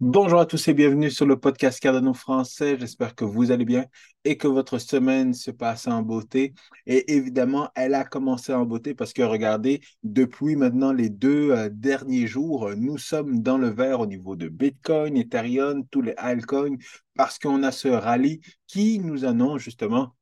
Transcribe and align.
Bonjour 0.00 0.40
à 0.40 0.46
tous 0.46 0.66
et 0.66 0.74
bienvenue 0.74 1.10
sur 1.10 1.24
le 1.24 1.38
podcast 1.38 1.78
Cardano 1.78 2.14
français. 2.14 2.76
J'espère 2.78 3.14
que 3.14 3.24
vous 3.24 3.52
allez 3.52 3.64
bien 3.64 3.86
et 4.24 4.36
que 4.36 4.48
votre 4.48 4.78
semaine 4.78 5.34
se 5.34 5.52
passe 5.52 5.86
en 5.86 6.02
beauté. 6.02 6.52
Et 6.86 7.14
évidemment, 7.14 7.70
elle 7.76 7.94
a 7.94 8.04
commencé 8.04 8.52
en 8.52 8.64
beauté 8.64 8.94
parce 8.94 9.12
que 9.12 9.22
regardez, 9.22 9.80
depuis 10.02 10.56
maintenant 10.56 10.92
les 10.92 11.10
deux 11.10 11.50
euh, 11.52 11.68
derniers 11.72 12.26
jours, 12.26 12.70
nous 12.76 12.98
sommes 12.98 13.40
dans 13.40 13.56
le 13.56 13.68
vert 13.68 14.00
au 14.00 14.06
niveau 14.06 14.34
de 14.34 14.48
Bitcoin, 14.48 15.16
Ethereum, 15.16 15.86
tous 15.86 16.02
les 16.02 16.14
altcoins 16.16 16.76
parce 17.14 17.38
qu'on 17.38 17.62
a 17.62 17.70
ce 17.70 17.88
rallye 17.88 18.40
qui 18.66 18.98
nous 18.98 19.24
annonce 19.24 19.62
justement 19.62 20.12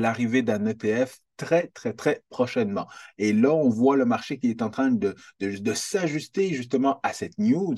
l'arrivée 0.00 0.42
d'un 0.42 0.66
ETF 0.66 1.18
très, 1.36 1.68
très, 1.68 1.92
très 1.92 2.22
prochainement. 2.30 2.86
Et 3.18 3.32
là, 3.32 3.52
on 3.52 3.68
voit 3.68 3.96
le 3.96 4.04
marché 4.04 4.38
qui 4.38 4.50
est 4.50 4.62
en 4.62 4.70
train 4.70 4.90
de, 4.90 5.14
de, 5.40 5.74
s'ajuster 5.74 6.54
justement 6.54 6.98
à 7.02 7.12
cette 7.12 7.38
news. 7.38 7.74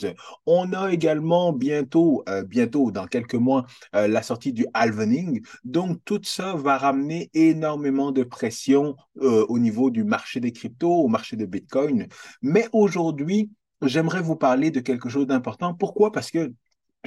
On 0.46 0.72
a 0.72 0.92
également 0.92 1.52
bientôt, 1.52 2.22
euh, 2.28 2.44
bientôt, 2.44 2.91
dans 2.91 3.06
quelques 3.06 3.34
mois, 3.34 3.66
euh, 3.94 4.08
la 4.08 4.22
sortie 4.22 4.52
du 4.52 4.66
halvening. 4.74 5.42
Donc, 5.64 5.98
tout 6.04 6.20
ça 6.22 6.54
va 6.54 6.78
ramener 6.78 7.30
énormément 7.34 8.12
de 8.12 8.22
pression 8.22 8.96
euh, 9.20 9.44
au 9.48 9.58
niveau 9.58 9.91
du 9.91 10.05
marché 10.05 10.41
des 10.41 10.52
cryptos, 10.52 11.02
au 11.02 11.08
marché 11.08 11.36
de 11.36 11.46
Bitcoin. 11.46 12.06
Mais 12.42 12.69
aujourd'hui, 12.72 13.50
j'aimerais 13.82 14.22
vous 14.22 14.36
parler 14.36 14.70
de 14.70 14.80
quelque 14.80 15.08
chose 15.08 15.27
d'important. 15.27 15.74
Pourquoi? 15.74 16.12
Parce 16.12 16.30
que 16.30 16.52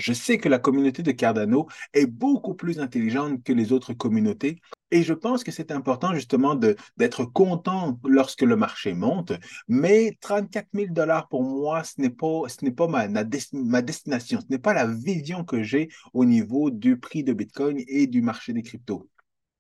je 0.02 0.14
sais 0.14 0.38
que 0.38 0.50
la 0.50 0.60
communauté 0.60 1.04
de 1.04 1.12
Cardano 1.12 1.68
est 1.94 2.08
beaucoup 2.08 2.56
plus 2.56 2.80
intelligente 2.80 3.44
que 3.44 3.54
les 3.54 3.72
autres 3.72 3.94
communautés 3.94 4.62
et 4.92 5.04
je 5.04 5.14
pense 5.14 5.44
que 5.44 5.52
c'est 5.52 5.72
important 5.72 6.14
justement 6.14 6.56
d'être 6.98 7.24
content 7.24 7.98
lorsque 8.04 8.42
le 8.42 8.58
marché 8.58 8.94
monte, 8.94 9.32
mais 9.70 10.18
34 10.20 10.68
000 10.74 10.88
dollars 10.92 11.30
pour 11.30 11.44
moi, 11.44 11.84
ce 11.86 12.02
n'est 12.02 12.10
pas, 12.10 12.44
ce 12.50 12.70
pas 12.70 12.88
ma, 12.88 13.08
ma, 13.08 13.24
destination, 13.82 14.42
ce 14.42 14.46
n'est 14.50 14.60
pas 14.60 14.74
la 14.74 14.86
vision 14.86 15.46
que 15.46 15.64
j'ai 15.64 15.88
au 16.14 16.26
niveau 16.26 16.72
du 16.72 17.00
prix 17.00 17.24
de 17.24 17.32
Bitcoin 17.32 17.82
et 17.88 18.06
du 18.08 18.22
marché 18.22 18.52
des 18.52 18.64
cryptos. 18.64 19.08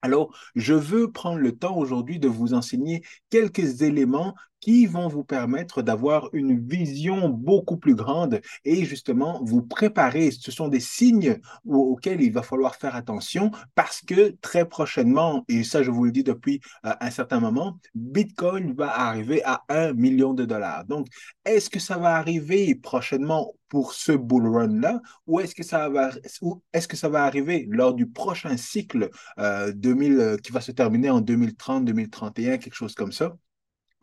Alors, 0.01 0.35
je 0.55 0.73
veux 0.73 1.11
prendre 1.11 1.38
le 1.38 1.55
temps 1.55 1.77
aujourd'hui 1.77 2.19
de 2.19 2.27
vous 2.27 2.53
enseigner 2.53 3.01
quelques 3.29 3.83
éléments 3.83 4.35
qui 4.61 4.85
vont 4.85 5.07
vous 5.07 5.23
permettre 5.23 5.81
d'avoir 5.81 6.29
une 6.33 6.65
vision 6.65 7.29
beaucoup 7.29 7.77
plus 7.77 7.95
grande 7.95 8.39
et 8.63 8.85
justement 8.85 9.41
vous 9.43 9.63
préparer. 9.63 10.31
Ce 10.31 10.51
sont 10.51 10.69
des 10.69 10.79
signes 10.79 11.39
auxquels 11.65 12.21
il 12.21 12.31
va 12.31 12.43
falloir 12.43 12.75
faire 12.75 12.95
attention 12.95 13.51
parce 13.75 14.01
que 14.01 14.35
très 14.41 14.65
prochainement, 14.65 15.43
et 15.49 15.63
ça 15.63 15.83
je 15.83 15.91
vous 15.91 16.05
le 16.05 16.11
dis 16.11 16.23
depuis 16.23 16.61
euh, 16.85 16.93
un 17.01 17.11
certain 17.11 17.39
moment, 17.39 17.79
Bitcoin 17.95 18.73
va 18.73 18.97
arriver 18.97 19.43
à 19.43 19.63
un 19.67 19.93
million 19.93 20.33
de 20.33 20.45
dollars. 20.45 20.85
Donc, 20.85 21.07
est-ce 21.43 21.69
que 21.69 21.79
ça 21.79 21.97
va 21.97 22.15
arriver 22.15 22.75
prochainement 22.75 23.53
pour 23.67 23.93
ce 23.93 24.11
bull 24.11 24.47
run-là 24.47 25.01
ou 25.27 25.39
est-ce 25.39 25.55
que, 25.55 25.63
ça 25.63 25.89
va, 25.89 26.11
est-ce 26.73 26.87
que 26.87 26.97
ça 26.97 27.09
va 27.09 27.23
arriver 27.23 27.67
lors 27.69 27.93
du 27.93 28.07
prochain 28.07 28.57
cycle 28.57 29.09
2000, 29.37 30.19
euh, 30.19 30.37
qui 30.37 30.51
va 30.51 30.61
se 30.61 30.71
terminer 30.71 31.09
en 31.09 31.21
2030, 31.21 31.85
2031, 31.85 32.57
quelque 32.57 32.73
chose 32.75 32.93
comme 32.93 33.11
ça? 33.11 33.35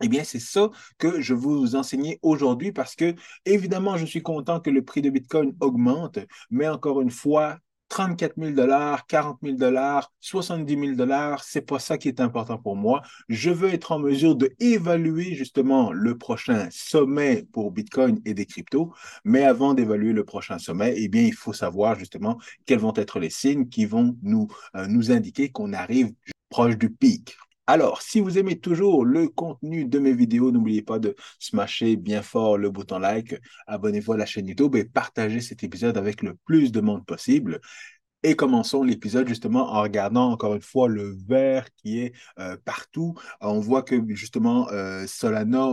Eh 0.01 0.07
bien, 0.07 0.23
c'est 0.23 0.39
ça 0.39 0.69
que 0.97 1.19
je 1.21 1.33
vais 1.33 1.41
vous 1.41 1.75
enseigner 1.75 2.19
aujourd'hui 2.21 2.71
parce 2.71 2.95
que, 2.95 3.15
évidemment, 3.45 3.97
je 3.97 4.05
suis 4.05 4.21
content 4.21 4.59
que 4.59 4.69
le 4.69 4.83
prix 4.83 5.01
de 5.01 5.09
Bitcoin 5.09 5.55
augmente, 5.59 6.19
mais 6.49 6.67
encore 6.69 7.01
une 7.01 7.11
fois, 7.11 7.57
34 7.89 8.35
000 8.37 8.51
dollars, 8.51 9.05
40 9.07 9.39
000 9.43 9.57
dollars, 9.57 10.11
70 10.21 10.79
000 10.79 10.95
dollars, 10.95 11.43
c'est 11.43 11.61
pas 11.61 11.79
ça 11.79 11.97
qui 11.97 12.07
est 12.07 12.21
important 12.21 12.57
pour 12.57 12.75
moi. 12.75 13.01
Je 13.27 13.49
veux 13.49 13.73
être 13.73 13.91
en 13.91 13.99
mesure 13.99 14.35
de 14.35 14.51
évaluer 14.59 15.33
justement 15.35 15.91
le 15.91 16.17
prochain 16.17 16.69
sommet 16.71 17.45
pour 17.51 17.71
Bitcoin 17.71 18.21
et 18.25 18.33
des 18.33 18.45
cryptos. 18.45 18.93
Mais 19.25 19.43
avant 19.43 19.73
d'évaluer 19.73 20.13
le 20.13 20.23
prochain 20.23 20.59
sommet, 20.59 20.93
eh 20.97 21.09
bien, 21.09 21.23
il 21.23 21.33
faut 21.33 21.53
savoir 21.53 21.97
justement 21.97 22.37
quels 22.65 22.79
vont 22.79 22.93
être 22.95 23.19
les 23.19 23.31
signes 23.31 23.67
qui 23.67 23.85
vont 23.85 24.15
nous, 24.21 24.47
euh, 24.75 24.87
nous 24.87 25.11
indiquer 25.11 25.49
qu'on 25.49 25.73
arrive 25.73 26.13
proche 26.49 26.77
du 26.77 26.89
pic. 26.91 27.35
Alors, 27.69 28.01
si 28.01 28.19
vous 28.19 28.39
aimez 28.39 28.59
toujours 28.59 29.05
le 29.05 29.27
contenu 29.27 29.85
de 29.85 29.99
mes 29.99 30.11
vidéos, 30.11 30.49
n'oubliez 30.51 30.81
pas 30.81 30.97
de 30.97 31.15
smasher 31.37 31.97
bien 31.97 32.23
fort 32.23 32.57
le 32.57 32.71
bouton 32.71 32.97
like, 32.97 33.35
abonnez-vous 33.67 34.13
à 34.13 34.17
la 34.17 34.25
chaîne 34.25 34.47
YouTube 34.47 34.75
et 34.75 34.85
partagez 34.85 35.39
cet 35.39 35.63
épisode 35.63 35.95
avec 35.95 36.23
le 36.23 36.33
plus 36.47 36.71
de 36.71 36.81
monde 36.81 37.05
possible. 37.05 37.61
Et 38.23 38.35
commençons 38.35 38.81
l'épisode 38.81 39.27
justement 39.27 39.71
en 39.71 39.83
regardant 39.83 40.31
encore 40.31 40.55
une 40.55 40.63
fois 40.63 40.87
le 40.87 41.15
vert 41.27 41.67
qui 41.75 41.99
est 41.99 42.13
euh, 42.39 42.57
partout. 42.65 43.13
On 43.39 43.59
voit 43.59 43.83
que 43.83 44.01
justement 44.15 44.67
euh, 44.71 45.05
Solana 45.05 45.69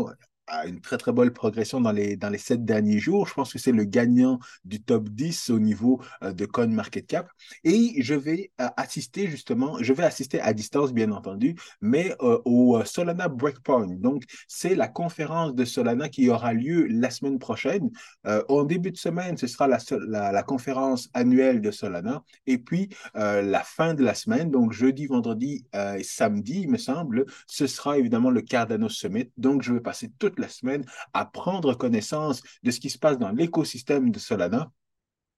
a 0.47 0.67
une 0.67 0.81
très 0.81 0.99
très 0.99 1.13
bonne 1.13 1.31
progression 1.31 1.81
dans 1.81 1.93
les, 1.93 2.17
dans 2.17 2.31
les 2.31 2.39
sept 2.39 2.65
derniers 2.65 2.99
jours. 2.99 3.27
Je 3.27 3.35
pense 3.35 3.53
que 3.53 3.59
c'est 3.59 3.73
le 3.73 3.85
gagnant 3.85 4.39
du 4.65 4.83
top 4.83 5.09
10 5.09 5.51
au 5.51 5.59
niveau 5.59 6.01
euh, 6.23 6.33
de 6.33 6.47
Coin 6.47 6.69
Market 6.69 7.07
Cap. 7.07 7.29
Et 7.65 7.95
je 8.03 8.15
vais 8.15 8.51
euh, 8.61 8.69
assister 8.77 9.27
justement, 9.27 9.79
je 9.81 9.93
vais 9.93 10.05
assister 10.05 10.41
à 10.41 10.53
distance 10.53 10.93
bien 10.93 11.11
entendu, 11.13 11.57
mais 11.81 12.15
euh, 12.21 12.41
au 12.45 12.83
Solana 12.85 13.29
Breakpoint. 13.29 13.87
Donc, 13.99 14.25
c'est 14.49 14.75
la 14.75 14.89
conférence 14.89 15.55
de 15.55 15.65
Solana 15.65 16.09
qui 16.09 16.29
aura 16.29 16.53
lieu 16.53 16.87
la 16.87 17.11
semaine 17.11 17.39
prochaine. 17.39 17.91
en 18.25 18.65
début 18.65 18.91
de 18.91 18.97
semaine, 18.97 19.37
ce 19.37 19.47
sera 19.47 19.67
la, 19.67 19.79
la, 20.09 20.33
la 20.33 20.43
conférence 20.43 21.09
annuelle 21.15 21.61
de 21.61 21.71
Solana. 21.71 22.23
Et 22.47 22.59
puis, 22.59 22.89
la 23.15 23.63
fin 23.65 23.95
de 23.95 24.03
la 24.03 24.15
semaine, 24.15 24.51
donc 24.51 24.73
jeudi, 24.73 25.07
vendredi 25.07 25.65
et 25.75 26.03
samedi, 26.03 26.63
il 26.63 26.71
me 26.71 26.79
semble, 26.79 27.27
ce 27.47 27.67
sera 27.67 27.99
évidemment 27.99 28.31
le 28.31 28.43
Cardano 28.43 28.89
Summit. 28.89 29.31
Donc, 29.37 29.63
je 29.63 29.73
vais 29.73 29.81
passer 29.81 30.11
toute 30.19 30.36
la 30.41 30.49
semaine 30.49 30.85
à 31.13 31.25
prendre 31.25 31.75
connaissance 31.75 32.43
de 32.63 32.71
ce 32.71 32.81
qui 32.81 32.91
se 32.91 32.99
passe 32.99 33.19
dans 33.19 33.31
l'écosystème 33.31 34.11
de 34.11 34.19
Solana 34.19 34.71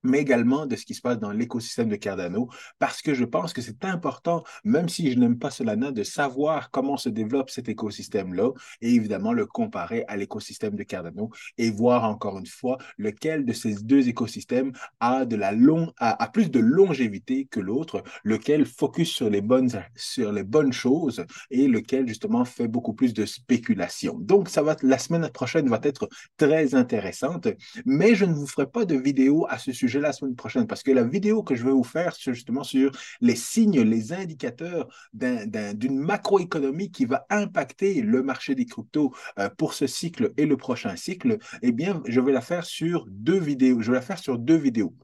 mais 0.02 0.18
également 0.18 0.66
de 0.66 0.76
ce 0.76 0.84
qui 0.84 0.94
se 0.94 1.00
passe 1.00 1.18
dans 1.18 1.32
l'écosystème 1.32 1.88
de 1.88 1.96
Cardano, 1.96 2.48
parce 2.78 3.02
que 3.02 3.14
je 3.14 3.24
pense 3.24 3.52
que 3.52 3.62
c'est 3.62 3.84
important, 3.84 4.44
même 4.64 4.88
si 4.88 5.10
je 5.10 5.18
n'aime 5.18 5.38
pas 5.38 5.50
Solana, 5.50 5.90
de 5.90 6.02
savoir 6.02 6.70
comment 6.70 6.96
se 6.96 7.08
développe 7.08 7.50
cet 7.50 7.68
écosystème-là, 7.68 8.50
et 8.80 8.94
évidemment 8.94 9.32
le 9.32 9.46
comparer 9.46 10.04
à 10.08 10.16
l'écosystème 10.16 10.74
de 10.74 10.82
Cardano, 10.82 11.30
et 11.56 11.70
voir 11.70 12.04
encore 12.04 12.38
une 12.38 12.46
fois 12.46 12.78
lequel 12.96 13.44
de 13.44 13.52
ces 13.52 13.74
deux 13.82 14.08
écosystèmes 14.08 14.72
a, 15.00 15.24
de 15.24 15.36
la 15.36 15.52
long, 15.52 15.92
a, 15.98 16.28
plus 16.28 16.50
de 16.50 16.60
longévité 16.60 17.46
que 17.46 17.60
l'autre, 17.60 18.02
lequel 18.24 18.66
focus 18.66 19.10
sur 19.10 19.30
les, 19.30 19.40
bonnes, 19.40 19.70
sur 19.96 20.32
les 20.32 20.44
bonnes 20.44 20.72
choses, 20.72 21.24
et 21.50 21.66
lequel 21.66 22.06
justement 22.06 22.44
fait 22.44 22.68
beaucoup 22.68 22.94
plus 22.94 23.12
de 23.14 23.26
spéculation. 23.26 24.16
Donc, 24.18 24.48
ça 24.48 24.62
va, 24.62 24.76
la 24.82 24.98
semaine 24.98 25.28
prochaine 25.30 25.68
va 25.68 25.80
être 25.82 26.08
très 26.36 26.74
intéressante, 26.74 27.48
mais 27.84 28.14
je 28.14 28.24
ne 28.24 28.34
vous 28.34 28.46
ferai 28.46 28.66
pas 28.66 28.84
de 28.84 28.94
vidéo 28.94 29.46
à 29.48 29.58
ce 29.58 29.72
sujet 29.72 29.87
la 29.96 30.12
semaine 30.12 30.36
prochaine 30.36 30.66
parce 30.66 30.82
que 30.82 30.90
la 30.90 31.04
vidéo 31.04 31.42
que 31.42 31.54
je 31.54 31.64
vais 31.64 31.70
vous 31.70 31.84
faire 31.84 32.14
c'est 32.14 32.34
justement 32.34 32.64
sur 32.64 32.92
les 33.20 33.36
signes, 33.36 33.80
les 33.80 34.12
indicateurs 34.12 34.88
d'une 35.12 35.98
macroéconomie 35.98 36.90
qui 36.90 37.04
va 37.04 37.26
impacter 37.30 38.02
le 38.02 38.22
marché 38.22 38.54
des 38.54 38.66
cryptos 38.66 39.14
euh, 39.38 39.48
pour 39.56 39.74
ce 39.74 39.86
cycle 39.86 40.32
et 40.36 40.46
le 40.46 40.56
prochain 40.56 40.96
cycle, 40.96 41.38
eh 41.62 41.72
bien, 41.72 42.02
je 42.06 42.20
vais 42.20 42.32
la 42.32 42.40
faire 42.40 42.64
sur 42.64 43.06
deux 43.08 43.38
vidéos. 43.38 43.80
Je 43.80 43.90
vais 43.90 43.98
la 43.98 44.02
faire 44.02 44.18
sur 44.18 44.38
deux 44.38 44.56
vidéos. 44.56 44.94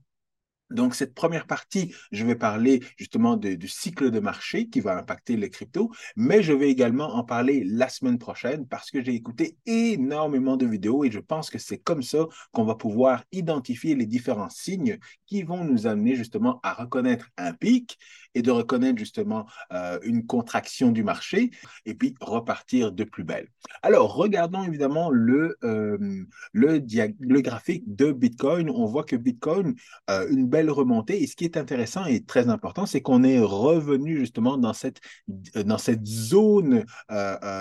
Donc, 0.75 0.95
cette 0.95 1.15
première 1.15 1.47
partie, 1.47 1.95
je 2.13 2.25
vais 2.25 2.35
parler 2.35 2.83
justement 2.97 3.37
du 3.37 3.69
cycle 3.69 4.11
de 4.11 4.21
marché 4.21 4.69
qui 4.69 4.81
va 4.81 4.99
impacter 4.99 5.37
les 5.37 5.51
cryptos, 5.51 5.91
mais 6.17 6.43
je 6.43 6.53
vais 6.53 6.71
également 6.71 7.15
en 7.15 7.25
parler 7.25 7.65
la 7.65 7.89
semaine 7.89 8.19
prochaine 8.19 8.67
parce 8.67 8.91
que 8.91 9.03
j'ai 9.03 9.15
écouté 9.15 9.57
énormément 9.67 10.57
de 10.57 10.67
vidéos 10.67 11.05
et 11.05 11.11
je 11.11 11.21
pense 11.21 11.51
que 11.51 11.59
c'est 11.59 11.79
comme 11.79 12.03
ça 12.03 12.27
qu'on 12.53 12.65
va 12.65 12.75
pouvoir 12.75 13.25
identifier 13.33 13.95
les 13.95 14.07
différents 14.07 14.51
signes 14.51 14.99
qui 15.27 15.43
vont 15.43 15.65
nous 15.65 15.87
amener 15.87 16.15
justement 16.15 16.61
à 16.63 16.75
reconnaître 16.75 17.31
un 17.37 17.53
pic 17.53 17.99
et 18.35 18.43
de 18.43 18.51
reconnaître 18.51 18.99
justement 18.99 19.47
euh, 19.73 19.99
une 20.03 20.27
contraction 20.27 20.91
du 20.91 21.05
marché 21.05 21.51
et 21.87 21.95
puis 21.95 22.15
repartir 22.21 22.93
de 22.93 23.05
plus 23.05 23.25
belle. 23.25 23.49
Alors, 23.83 24.15
regardons 24.15 24.65
évidemment 24.65 25.11
le, 25.11 25.57
euh, 25.65 26.25
le, 26.53 27.41
graphique 27.41 27.85
de 27.87 28.13
Bitcoin. 28.13 28.71
On 28.71 28.87
voit 28.87 29.05
que 29.05 29.17
Bitcoin, 29.17 29.75
euh, 30.11 30.29
une 30.31 30.47
belle 30.47 30.64
remontée. 30.71 31.23
Et 31.23 31.27
ce 31.27 31.37
qui 31.37 31.45
est 31.45 31.57
intéressant 31.57 32.05
et 32.07 32.23
très 32.25 32.49
important, 32.49 32.87
c'est 32.87 33.01
qu'on 33.01 33.23
est 33.23 33.41
revenu 33.41 34.19
justement 34.19 34.57
dans 34.57 34.73
cette, 34.73 35.01
dans 35.55 35.79
cette 35.79 36.07
zone 36.07 36.85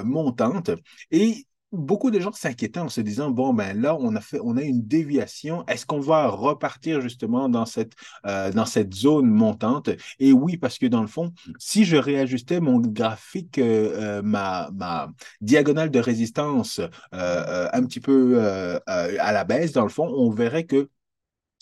montante. 0.03 0.71
Et 1.11 1.45
beaucoup 1.73 2.11
de 2.11 2.19
gens 2.19 2.31
s'inquiétaient 2.31 2.79
en 2.79 2.87
se 2.87 3.01
disant 3.01 3.31
bon 3.31 3.53
ben 3.53 3.79
là 3.79 3.95
on 3.99 4.15
a 4.15 4.21
fait 4.21 4.39
on 4.43 4.55
a 4.57 4.61
une 4.61 4.85
déviation 4.85 5.65
est-ce 5.67 5.85
qu'on 5.85 5.99
va 5.99 6.27
repartir 6.27 7.01
justement 7.01 7.49
dans 7.49 7.65
cette 7.65 7.93
euh, 8.27 8.51
dans 8.51 8.65
cette 8.65 8.93
zone 8.93 9.25
montante? 9.25 9.89
Et 10.19 10.31
oui 10.31 10.57
parce 10.57 10.77
que 10.77 10.85
dans 10.85 11.01
le 11.01 11.07
fond 11.07 11.33
si 11.57 11.83
je 11.83 11.97
réajustais 11.97 12.59
mon 12.59 12.79
graphique 12.79 13.57
euh, 13.57 14.19
euh, 14.19 14.21
ma, 14.21 14.69
ma 14.73 15.11
diagonale 15.41 15.89
de 15.89 15.99
résistance 15.99 16.79
un 17.11 17.83
petit 17.83 17.99
peu 17.99 18.39
à 18.85 19.31
la 19.33 19.43
baisse 19.43 19.71
dans 19.71 19.83
le 19.83 19.89
fond 19.89 20.07
on 20.15 20.29
verrait 20.29 20.65
que 20.65 20.89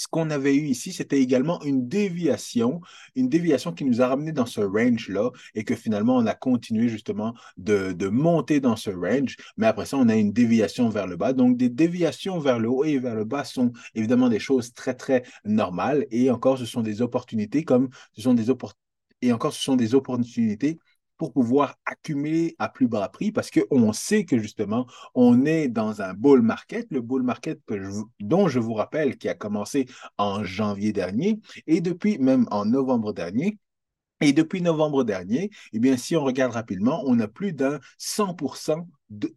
ce 0.02 0.08
qu'on 0.08 0.32
avait 0.32 0.56
eu 0.56 0.66
ici, 0.66 0.94
c'était 0.94 1.22
également 1.22 1.62
une 1.62 1.88
déviation, 1.88 2.82
une 3.16 3.30
déviation 3.30 3.72
qui 3.72 3.86
nous 3.86 4.02
a 4.02 4.08
ramené 4.08 4.32
dans 4.32 4.48
ce 4.48 4.62
range-là 4.62 5.30
et 5.54 5.64
que 5.64 5.76
finalement, 5.76 6.18
on 6.18 6.26
a 6.26 6.34
continué 6.34 6.90
justement 6.90 7.36
de, 7.58 7.92
de, 7.92 8.08
monter 8.08 8.60
dans 8.60 8.76
ce 8.76 8.90
range. 8.90 9.36
Mais 9.58 9.68
après 9.68 9.86
ça, 9.86 9.98
on 9.98 10.10
a 10.10 10.16
une 10.16 10.34
déviation 10.34 10.90
vers 10.90 11.06
le 11.06 11.18
bas. 11.18 11.34
Donc, 11.34 11.56
des 11.56 11.70
déviations 11.70 12.40
vers 12.40 12.58
le 12.58 12.68
haut 12.68 12.84
et 12.84 12.98
vers 12.98 13.14
le 13.14 13.26
bas 13.26 13.44
sont 13.44 13.74
évidemment 13.94 14.30
des 14.30 14.40
choses 14.40 14.74
très, 14.74 14.96
très 14.96 15.22
normales. 15.46 16.08
Et 16.10 16.32
encore, 16.32 16.58
ce 16.58 16.66
sont 16.66 16.82
des 16.82 17.04
opportunités 17.04 17.64
comme 17.64 17.90
ce 18.14 18.24
sont 18.24 18.34
des 18.34 18.50
opportunités. 18.50 18.82
Et 19.22 19.32
encore, 19.32 19.54
ce 19.54 19.62
sont 19.62 19.76
des 19.76 19.94
opportunités 19.94 20.80
pour 21.22 21.34
pouvoir 21.34 21.76
accumuler 21.86 22.56
à 22.58 22.68
plus 22.68 22.88
bas 22.88 23.08
prix 23.08 23.32
parce 23.32 23.52
qu'on 23.52 23.94
sait 23.94 24.26
que 24.26 24.40
justement, 24.40 24.88
on 25.14 25.46
est 25.46 25.68
dans 25.68 26.02
un 26.02 26.16
bull 26.16 26.42
market, 26.42 26.88
le 26.90 27.00
bull 27.00 27.22
market 27.22 27.60
dont 28.20 28.48
je 28.48 28.58
vous 28.58 28.74
rappelle 28.74 29.20
qui 29.20 29.30
a 29.30 29.36
commencé 29.36 29.86
en 30.18 30.44
janvier 30.44 30.94
dernier 30.94 31.40
et 31.68 31.80
depuis 31.80 32.18
même 32.18 32.48
en 32.50 32.66
novembre 32.66 33.14
dernier, 33.14 33.60
et 34.20 34.34
depuis 34.34 34.64
novembre 34.64 35.04
dernier, 35.04 35.52
eh 35.74 35.80
bien, 35.80 35.96
si 35.96 36.16
on 36.16 36.24
regarde 36.24 36.54
rapidement, 36.54 37.04
on 37.06 37.20
a 37.20 37.28
plus 37.28 37.54
d'un 37.54 37.80
100% 38.00 38.88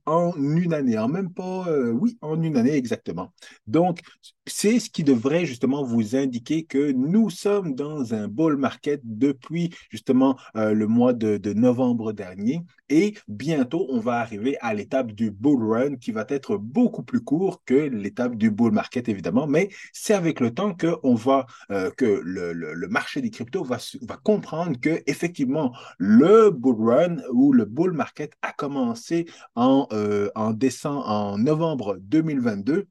en 0.06 0.32
une 0.36 0.72
année, 0.72 0.98
en 0.98 1.08
même 1.08 1.32
pas, 1.32 1.66
euh, 1.68 1.90
oui, 1.90 2.16
en 2.20 2.40
une 2.42 2.56
année 2.56 2.74
exactement. 2.74 3.32
Donc, 3.66 4.00
c'est 4.46 4.78
ce 4.78 4.90
qui 4.90 5.04
devrait 5.04 5.46
justement 5.46 5.82
vous 5.82 6.16
indiquer 6.16 6.64
que 6.64 6.92
nous 6.92 7.30
sommes 7.30 7.74
dans 7.74 8.14
un 8.14 8.28
bull 8.28 8.56
market 8.56 9.00
depuis 9.04 9.70
justement 9.90 10.38
euh, 10.56 10.74
le 10.74 10.86
mois 10.86 11.12
de, 11.12 11.40
novembre 11.54 12.12
dernier 12.12 12.62
et 12.88 13.14
bientôt 13.28 13.86
on 13.88 14.00
va 14.00 14.18
arriver 14.18 14.56
à 14.60 14.74
l'étape 14.74 15.12
du 15.12 15.30
bull 15.30 15.62
run 15.62 15.96
qui 15.96 16.10
va 16.10 16.24
être 16.28 16.56
beaucoup 16.56 17.02
plus 17.02 17.20
court 17.20 17.62
que 17.64 17.74
l'étape 17.74 18.34
du 18.34 18.50
bull 18.50 18.72
market 18.72 19.08
évidemment, 19.08 19.46
mais 19.46 19.68
c'est 19.92 20.14
avec 20.14 20.40
le 20.40 20.52
temps 20.52 20.74
que 20.74 20.96
on 21.02 21.14
va 21.14 21.46
euh, 21.70 21.90
que 21.96 22.20
le, 22.24 22.52
le, 22.52 22.88
marché 22.88 23.20
des 23.20 23.30
cryptos 23.30 23.64
va, 23.64 23.78
va 24.02 24.16
comprendre 24.16 24.78
que 24.80 25.02
effectivement 25.06 25.74
le 25.98 26.50
bull 26.50 26.76
run 26.90 27.16
ou 27.32 27.52
le 27.52 27.64
bull 27.64 27.92
market 27.92 28.32
a 28.42 28.52
commencé 28.52 29.26
en 29.54 29.63
euh, 29.92 30.30
en, 30.34 30.52
décembre, 30.52 31.08
en 31.08 31.38
novembre 31.38 31.96
2022 32.00 32.86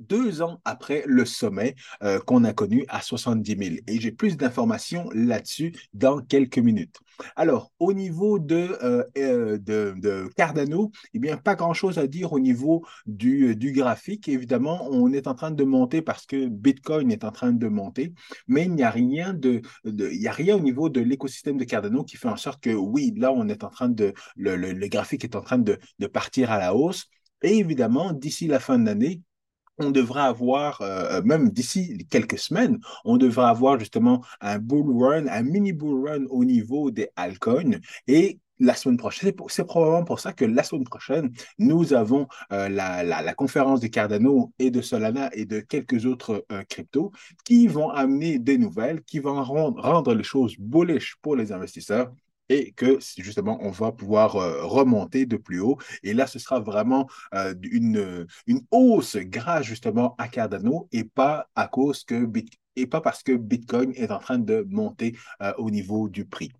deux 0.00 0.42
ans 0.42 0.60
après 0.64 1.04
le 1.06 1.24
sommet 1.24 1.74
euh, 2.02 2.18
qu'on 2.20 2.44
a 2.44 2.52
connu 2.52 2.84
à 2.88 3.00
70 3.00 3.56
000. 3.56 3.76
Et 3.86 4.00
j'ai 4.00 4.12
plus 4.12 4.36
d'informations 4.36 5.08
là-dessus 5.12 5.74
dans 5.92 6.20
quelques 6.20 6.58
minutes. 6.58 6.96
Alors, 7.36 7.72
au 7.78 7.92
niveau 7.92 8.38
de, 8.38 8.76
euh, 8.82 9.58
de, 9.58 10.28
Cardano, 10.36 10.92
eh 11.14 11.18
bien, 11.18 11.36
pas 11.36 11.54
grand-chose 11.54 11.98
à 11.98 12.06
dire 12.06 12.32
au 12.32 12.38
niveau 12.38 12.84
du, 13.06 13.56
du, 13.56 13.72
graphique. 13.72 14.28
Évidemment, 14.28 14.88
on 14.90 15.12
est 15.12 15.26
en 15.26 15.34
train 15.34 15.50
de 15.50 15.64
monter 15.64 16.02
parce 16.02 16.26
que 16.26 16.46
Bitcoin 16.46 17.10
est 17.10 17.24
en 17.24 17.32
train 17.32 17.52
de 17.52 17.68
monter, 17.68 18.12
mais 18.46 18.64
il 18.64 18.74
n'y 18.74 18.82
a 18.82 18.90
rien 18.90 19.34
de, 19.34 19.62
y 19.84 20.28
a 20.28 20.32
rien 20.32 20.56
au 20.56 20.60
niveau 20.60 20.88
de 20.88 21.00
l'écosystème 21.00 21.58
de 21.58 21.64
Cardano 21.64 22.04
qui 22.04 22.16
fait 22.16 22.28
en 22.28 22.36
sorte 22.36 22.62
que 22.62 22.70
oui, 22.70 23.12
là, 23.16 23.32
on 23.32 23.48
est 23.48 23.64
en 23.64 23.70
train 23.70 23.88
de, 23.88 24.12
le, 24.36 24.56
le 24.56 24.88
graphique 24.88 25.24
est 25.24 25.36
en 25.36 25.42
train 25.42 25.58
de, 25.58 25.78
de 25.98 26.06
partir 26.06 26.50
à 26.50 26.58
la 26.58 26.74
hausse. 26.74 27.06
Et 27.42 27.58
évidemment, 27.58 28.12
d'ici 28.12 28.46
la 28.46 28.58
fin 28.58 28.78
de 28.78 28.86
l'année, 28.86 29.22
on 29.78 29.90
devra 29.90 30.24
avoir, 30.24 30.80
euh, 30.82 31.22
même 31.22 31.50
d'ici 31.50 32.06
quelques 32.10 32.38
semaines, 32.38 32.78
on 33.04 33.16
devra 33.16 33.50
avoir 33.50 33.78
justement 33.78 34.24
un 34.40 34.58
bull 34.58 35.02
run, 35.02 35.26
un 35.28 35.42
mini 35.42 35.72
bull 35.72 36.08
run 36.08 36.24
au 36.30 36.44
niveau 36.44 36.90
des 36.90 37.08
altcoins. 37.16 37.78
Et 38.06 38.38
la 38.60 38.74
semaine 38.74 38.96
prochaine, 38.96 39.32
c'est 39.48 39.64
probablement 39.64 40.04
pour 40.04 40.20
ça 40.20 40.32
que 40.32 40.44
la 40.44 40.62
semaine 40.62 40.84
prochaine, 40.84 41.32
nous 41.58 41.92
avons 41.92 42.26
euh, 42.52 42.68
la, 42.68 43.34
conférence 43.34 43.80
de 43.80 43.86
Cardano 43.86 44.52
et 44.58 44.70
de 44.70 44.80
Solana 44.80 45.30
et 45.32 45.44
de 45.44 45.60
quelques 45.60 46.06
autres 46.06 46.44
euh, 46.50 46.62
cryptos 46.68 47.12
qui 47.44 47.68
vont 47.68 47.90
amener 47.90 48.38
des 48.38 48.58
nouvelles, 48.58 49.02
qui 49.02 49.20
vont 49.20 49.42
rendre, 49.42 49.80
rendre 49.80 50.14
les 50.14 50.24
choses 50.24 50.56
bullish 50.58 51.16
pour 51.22 51.36
les 51.36 51.52
investisseurs 51.52 52.10
et 52.48 52.72
que 52.72 52.98
justement, 53.18 53.58
on 53.60 53.70
va 53.70 53.92
pouvoir 53.92 54.36
euh, 54.36 54.64
remonter 54.64 55.26
de 55.26 55.36
plus 55.36 55.60
haut. 55.60 55.78
Et 56.02 56.14
là, 56.14 56.26
ce 56.26 56.38
sera 56.38 56.60
vraiment 56.60 57.08
euh, 57.34 57.54
une, 57.62 58.26
une 58.46 58.60
hausse 58.70 59.16
grâce 59.16 59.66
justement 59.66 60.14
à 60.18 60.28
Cardano 60.28 60.88
et 60.92 61.04
pas 61.04 61.48
parce 63.00 63.22
que 63.22 63.34
Bitcoin 63.36 63.92
est 63.96 64.10
en 64.10 64.18
train 64.18 64.38
de 64.38 64.66
monter 64.68 65.16
euh, 65.42 65.52
au 65.58 65.70
niveau 65.70 66.08
du 66.08 66.24
prix. 66.24 66.52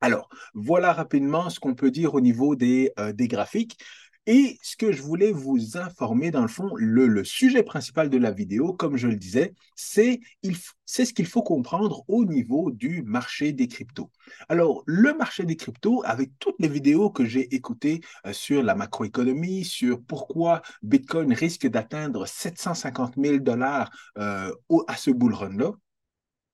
Alors, 0.00 0.30
voilà 0.54 0.92
rapidement 0.94 1.50
ce 1.50 1.60
qu'on 1.60 1.74
peut 1.74 1.90
dire 1.90 2.14
au 2.14 2.22
niveau 2.22 2.56
des 2.56 2.92
graphiques. 3.28 3.78
Et 4.26 4.58
ce 4.62 4.76
que 4.76 4.92
je 4.92 5.02
voulais 5.02 5.32
vous 5.32 5.78
informer, 5.78 6.30
dans 6.30 6.42
le 6.42 6.48
fond, 6.48 6.70
le, 6.76 7.24
sujet 7.24 7.62
principal 7.62 8.10
de 8.10 8.18
la 8.18 8.30
vidéo, 8.30 8.74
comme 8.74 8.96
je 8.96 9.08
le 9.08 9.16
disais, 9.16 9.54
c'est 9.74 10.20
ce 10.42 11.12
qu'il 11.12 11.26
faut 11.26 11.42
comprendre 11.42 12.04
au 12.06 12.24
niveau 12.24 12.70
du 12.70 13.02
marché 13.02 13.52
des 13.52 13.66
cryptos. 13.66 14.10
Alors, 14.48 14.82
le 14.86 15.14
marché 15.14 15.44
des 15.44 15.56
cryptos, 15.56 16.02
avec 16.04 16.30
toutes 16.38 16.56
les 16.58 16.68
vidéos 16.68 17.10
que 17.10 17.24
j'ai 17.24 17.54
écoutées 17.54 18.02
euh, 18.26 18.32
sur 18.32 18.62
la 18.62 18.74
macroéconomie, 18.74 19.64
sur 19.64 20.00
pourquoi 20.02 20.62
Bitcoin 20.82 21.32
risque 21.32 21.66
d'atteindre 21.66 22.26
750 22.26 23.14
000 23.16 23.38
dollars 23.38 23.90
euh, 24.18 24.52
à 24.86 24.96
ce 24.96 25.10
bull 25.10 25.34
run-là, 25.34 25.72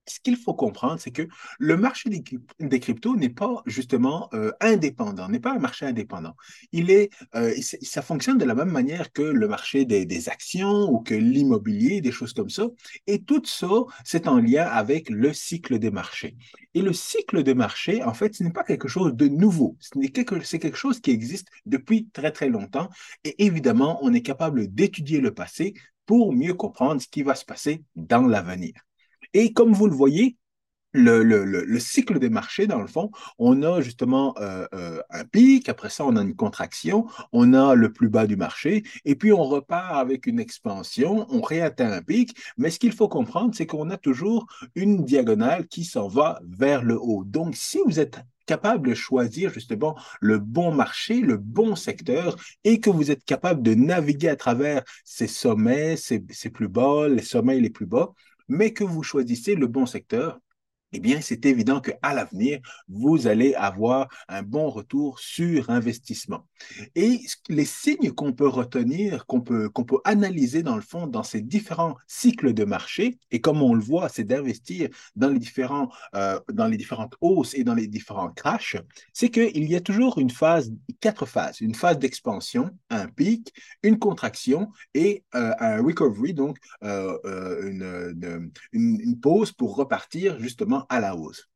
ce 0.06 0.20
qu'il 0.20 0.36
faut 0.36 0.54
comprendre, 0.54 1.00
c'est 1.00 1.10
que 1.10 1.26
le 1.58 1.76
marché 1.76 2.10
des, 2.10 2.80
cryptos 2.80 3.16
n'est 3.16 3.28
pas 3.28 3.62
justement 3.66 4.28
euh, 4.34 4.52
indépendant, 4.60 5.28
n'est 5.28 5.40
pas 5.40 5.52
un 5.52 5.58
marché 5.58 5.86
indépendant. 5.86 6.34
Il 6.72 6.86
euh, 7.34 7.54
ça 7.82 8.02
fonctionne 8.02 8.38
de 8.38 8.44
la 8.44 8.54
même 8.54 8.70
manière 8.70 9.12
que 9.12 9.22
le 9.22 9.48
marché 9.48 9.84
des, 9.84 10.28
actions 10.28 10.90
ou 10.90 11.00
que 11.00 11.14
l'immobilier, 11.14 12.00
des 12.00 12.12
choses 12.12 12.32
comme 12.32 12.50
ça. 12.50 12.66
Et 13.06 13.22
tout 13.22 13.42
ça, 13.44 13.68
c'est 14.04 14.28
en 14.28 14.38
lien 14.38 14.64
avec 14.64 15.10
le 15.10 15.32
cycle 15.32 15.78
des 15.78 15.90
marchés. 15.90 16.36
Et 16.74 16.82
le 16.82 16.92
cycle 16.92 17.42
des 17.42 17.54
marchés, 17.54 18.02
en 18.02 18.14
fait, 18.14 18.34
ce 18.34 18.42
n'est 18.42 18.52
pas 18.52 18.64
quelque 18.64 18.88
chose 18.88 19.14
de 19.14 19.28
nouveau. 19.28 19.76
C'est 19.80 20.58
quelque 20.58 20.76
chose 20.76 21.00
qui 21.00 21.10
existe 21.10 21.48
depuis 21.64 22.08
très, 22.12 22.30
très 22.30 22.48
longtemps. 22.48 22.88
Et 23.24 23.44
évidemment, 23.44 23.98
on 24.02 24.12
est 24.12 24.22
capable 24.22 24.68
d'étudier 24.68 25.20
le 25.20 25.34
passé 25.34 25.74
pour 26.06 26.32
mieux 26.32 26.54
comprendre 26.54 27.00
ce 27.00 27.08
qui 27.08 27.22
va 27.22 27.34
se 27.34 27.44
passer 27.44 27.82
dans 27.96 28.26
l'avenir. 28.26 28.72
Et 29.38 29.52
comme 29.52 29.74
vous 29.74 29.86
le 29.86 29.94
voyez, 29.94 30.38
le, 30.94 31.78
cycle 31.78 32.18
des 32.18 32.30
marchés, 32.30 32.66
dans 32.66 32.80
le 32.80 32.86
fond, 32.86 33.10
on 33.38 33.62
a 33.62 33.82
justement 33.82 34.34
euh, 34.38 34.66
euh, 34.72 35.02
un 35.10 35.26
pic, 35.26 35.68
après 35.68 35.90
ça, 35.90 36.06
on 36.06 36.16
a 36.16 36.22
une 36.22 36.34
contraction, 36.34 37.04
on 37.32 37.52
a 37.52 37.74
le 37.74 37.92
plus 37.92 38.08
bas 38.08 38.26
du 38.26 38.36
marché, 38.36 38.82
et 39.04 39.14
puis 39.14 39.34
on 39.34 39.44
repart 39.44 39.98
avec 39.98 40.26
une 40.26 40.40
expansion, 40.40 41.26
on 41.28 41.42
réatteint 41.42 41.92
un 41.92 42.00
pic, 42.00 42.34
mais 42.56 42.70
ce 42.70 42.78
qu'il 42.78 42.92
faut 42.92 43.08
comprendre, 43.08 43.54
c'est 43.54 43.66
qu'on 43.66 43.90
a 43.90 43.98
toujours 43.98 44.46
une 44.74 45.04
diagonale 45.04 45.66
qui 45.66 45.84
s'en 45.84 46.08
va 46.08 46.40
vers 46.48 46.82
le 46.82 46.98
haut. 46.98 47.24
Donc, 47.24 47.56
si 47.56 47.78
vous 47.84 48.00
êtes 48.00 48.20
capable 48.46 48.88
de 48.88 48.94
choisir 48.94 49.52
justement 49.52 49.98
le 50.22 50.38
bon 50.38 50.72
marché, 50.72 51.20
le 51.20 51.36
bon 51.36 51.76
secteur, 51.76 52.36
et 52.64 52.80
que 52.80 52.88
vous 52.88 53.10
êtes 53.10 53.24
capable 53.26 53.60
de 53.60 53.74
naviguer 53.74 54.30
à 54.30 54.36
travers 54.36 54.82
ces 55.04 55.26
sommets, 55.26 55.98
ces, 55.98 56.24
ces 56.30 56.48
plus 56.48 56.68
bas, 56.68 57.06
les 57.06 57.22
sommets 57.22 57.60
les 57.60 57.68
plus 57.68 57.84
bas, 57.84 58.14
mais 58.48 58.72
que 58.72 58.84
vous 58.84 59.02
choisissez 59.02 59.54
le 59.54 59.66
bon 59.66 59.86
secteur, 59.86 60.38
eh 60.92 61.00
bien, 61.00 61.20
c'est 61.20 61.44
évident 61.46 61.80
qu'à 61.80 62.14
l'avenir, 62.14 62.60
vous 62.88 63.26
allez 63.26 63.54
avoir 63.54 64.08
un 64.28 64.42
bon 64.42 64.70
retour 64.70 65.18
sur 65.18 65.68
investissement. 65.68 66.46
Et 66.94 67.20
les 67.48 67.64
signes 67.64 68.12
qu'on 68.12 68.32
peut 68.32 68.46
retenir, 68.46 69.26
qu'on 69.26 69.40
peut, 69.40 69.68
qu'on 69.68 69.84
peut 69.84 69.98
analyser 70.04 70.62
dans 70.62 70.76
le 70.76 70.82
fond, 70.82 71.08
dans 71.08 71.24
ces 71.24 71.40
différents 71.40 71.96
cycles 72.06 72.54
de 72.54 72.64
marché, 72.64 73.18
et 73.32 73.40
comme 73.40 73.62
on 73.62 73.74
le 73.74 73.82
voit, 73.82 74.08
c'est 74.08 74.24
d'investir 74.24 74.88
dans, 75.16 75.28
les 75.28 75.40
euh, 76.14 76.40
dans 76.52 76.68
les 76.68 76.76
différentes 76.76 77.14
hausses 77.20 77.54
et 77.54 77.64
dans 77.64 77.74
les 77.74 77.88
différents 77.88 78.30
crashs, 78.30 78.76
c'est 79.12 79.28
qu'il 79.28 79.68
y 79.68 79.74
a 79.74 79.80
toujours 79.80 80.18
une 80.18 80.30
phase, 80.30 80.72
quatre 81.00 81.26
phases, 81.26 81.60
une 81.60 81.74
phase 81.74 81.98
d'expansion, 81.98 82.70
un 82.90 83.08
pic, 83.08 83.52
une 83.82 83.98
contraction 83.98 84.70
et 84.94 85.24
euh, 85.34 85.52
un 85.58 85.82
recovery, 85.82 86.32
donc 86.32 86.58
euh, 86.84 87.18
une, 87.68 88.52
une 88.72 89.20
pause 89.20 89.52
pour 89.52 89.74
repartir 89.76 90.38
justement 90.38 90.75
à 90.88 91.00
la 91.00 91.16
hausse. 91.16 91.48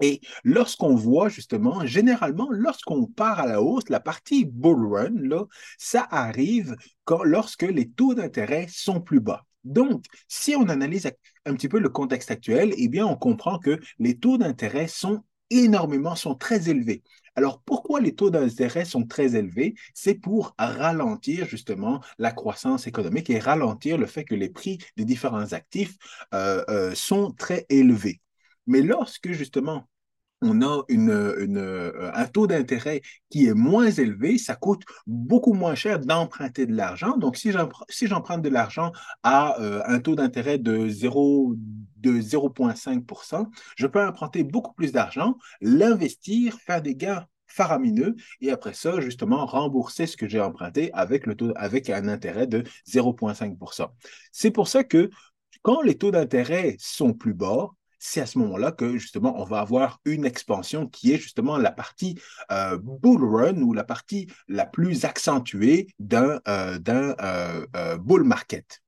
Et 0.00 0.20
lorsqu'on 0.42 0.94
voit 0.94 1.28
justement, 1.28 1.86
généralement, 1.86 2.48
lorsqu'on 2.50 3.06
part 3.06 3.40
à 3.40 3.46
la 3.46 3.62
hausse, 3.62 3.88
la 3.88 4.00
partie 4.00 4.44
bull 4.44 4.92
run, 4.92 5.12
là, 5.14 5.44
ça 5.78 6.06
arrive 6.10 6.76
quand, 7.04 7.22
lorsque 7.22 7.62
les 7.62 7.88
taux 7.88 8.14
d'intérêt 8.14 8.66
sont 8.68 9.00
plus 9.00 9.20
bas. 9.20 9.44
Donc, 9.62 10.04
si 10.28 10.56
on 10.56 10.68
analyse 10.68 11.10
un 11.46 11.54
petit 11.54 11.68
peu 11.68 11.78
le 11.78 11.88
contexte 11.88 12.30
actuel, 12.30 12.74
eh 12.76 12.88
bien, 12.88 13.06
on 13.06 13.16
comprend 13.16 13.58
que 13.58 13.80
les 13.98 14.18
taux 14.18 14.36
d'intérêt 14.36 14.88
sont 14.88 15.22
énormément, 15.50 16.16
sont 16.16 16.34
très 16.34 16.68
élevés. 16.68 17.02
Alors, 17.36 17.60
pourquoi 17.62 18.00
les 18.00 18.14
taux 18.14 18.30
d'intérêt 18.30 18.84
sont 18.84 19.06
très 19.06 19.36
élevés? 19.36 19.74
C'est 19.92 20.14
pour 20.14 20.54
ralentir 20.58 21.46
justement 21.46 22.00
la 22.18 22.32
croissance 22.32 22.86
économique 22.86 23.30
et 23.30 23.38
ralentir 23.38 23.98
le 23.98 24.06
fait 24.06 24.24
que 24.24 24.34
les 24.34 24.50
prix 24.50 24.78
des 24.96 25.04
différents 25.04 25.52
actifs 25.52 25.96
euh, 26.32 26.64
euh, 26.68 26.94
sont 26.94 27.32
très 27.32 27.66
élevés. 27.68 28.20
Mais 28.66 28.82
lorsque 28.82 29.32
justement 29.32 29.88
on 30.44 30.62
a 30.62 30.84
euh, 30.90 32.10
un 32.14 32.26
taux 32.26 32.46
d'intérêt 32.46 33.00
qui 33.30 33.46
est 33.46 33.54
moins 33.54 33.90
élevé, 33.90 34.38
ça 34.38 34.54
coûte 34.54 34.82
beaucoup 35.06 35.54
moins 35.54 35.74
cher 35.74 35.98
d'emprunter 36.00 36.66
de 36.66 36.74
l'argent. 36.74 37.16
Donc, 37.16 37.36
si 37.36 37.50
j'emprunte 37.52 38.42
de 38.42 38.48
l'argent 38.48 38.92
à 39.22 39.60
euh, 39.60 39.82
un 39.86 40.00
taux 40.00 40.14
d'intérêt 40.14 40.58
de 40.58 40.88
0, 40.88 41.54
de 41.96 42.20
0,5%, 42.20 43.48
je 43.76 43.86
peux 43.86 44.04
emprunter 44.04 44.44
beaucoup 44.44 44.74
plus 44.74 44.92
d'argent, 44.92 45.38
l'investir, 45.60 46.58
faire 46.58 46.82
des 46.82 46.94
gains 46.94 47.26
faramineux 47.46 48.16
et 48.40 48.50
après 48.50 48.74
ça, 48.74 49.00
justement, 49.00 49.46
rembourser 49.46 50.06
ce 50.06 50.16
que 50.16 50.28
j'ai 50.28 50.40
emprunté 50.40 50.92
avec, 50.92 51.24
le 51.26 51.36
taux, 51.36 51.52
avec 51.56 51.88
un 51.88 52.08
intérêt 52.08 52.46
de 52.46 52.64
0,5%. 52.86 53.88
C'est 54.32 54.50
pour 54.50 54.68
ça 54.68 54.84
que 54.84 55.08
quand 55.62 55.80
les 55.80 55.96
taux 55.96 56.10
d'intérêt 56.10 56.76
sont 56.78 57.14
plus 57.14 57.32
bas, 57.32 57.70
c'est 58.04 58.20
à 58.20 58.26
ce 58.26 58.38
moment-là 58.38 58.70
que 58.70 58.98
justement 58.98 59.40
on 59.40 59.44
va 59.44 59.60
avoir 59.60 59.98
une 60.04 60.26
expansion 60.26 60.86
qui 60.86 61.12
est 61.12 61.16
justement 61.16 61.56
la 61.56 61.72
partie 61.72 62.20
euh, 62.52 62.78
bull 62.78 63.24
run 63.24 63.62
ou 63.62 63.72
la 63.72 63.82
partie 63.82 64.28
la 64.46 64.66
plus 64.66 65.06
accentuée 65.06 65.88
d'un 65.98 66.38
euh, 66.46 66.78
euh, 66.86 67.96
bull 67.96 68.24
market. 68.24 68.83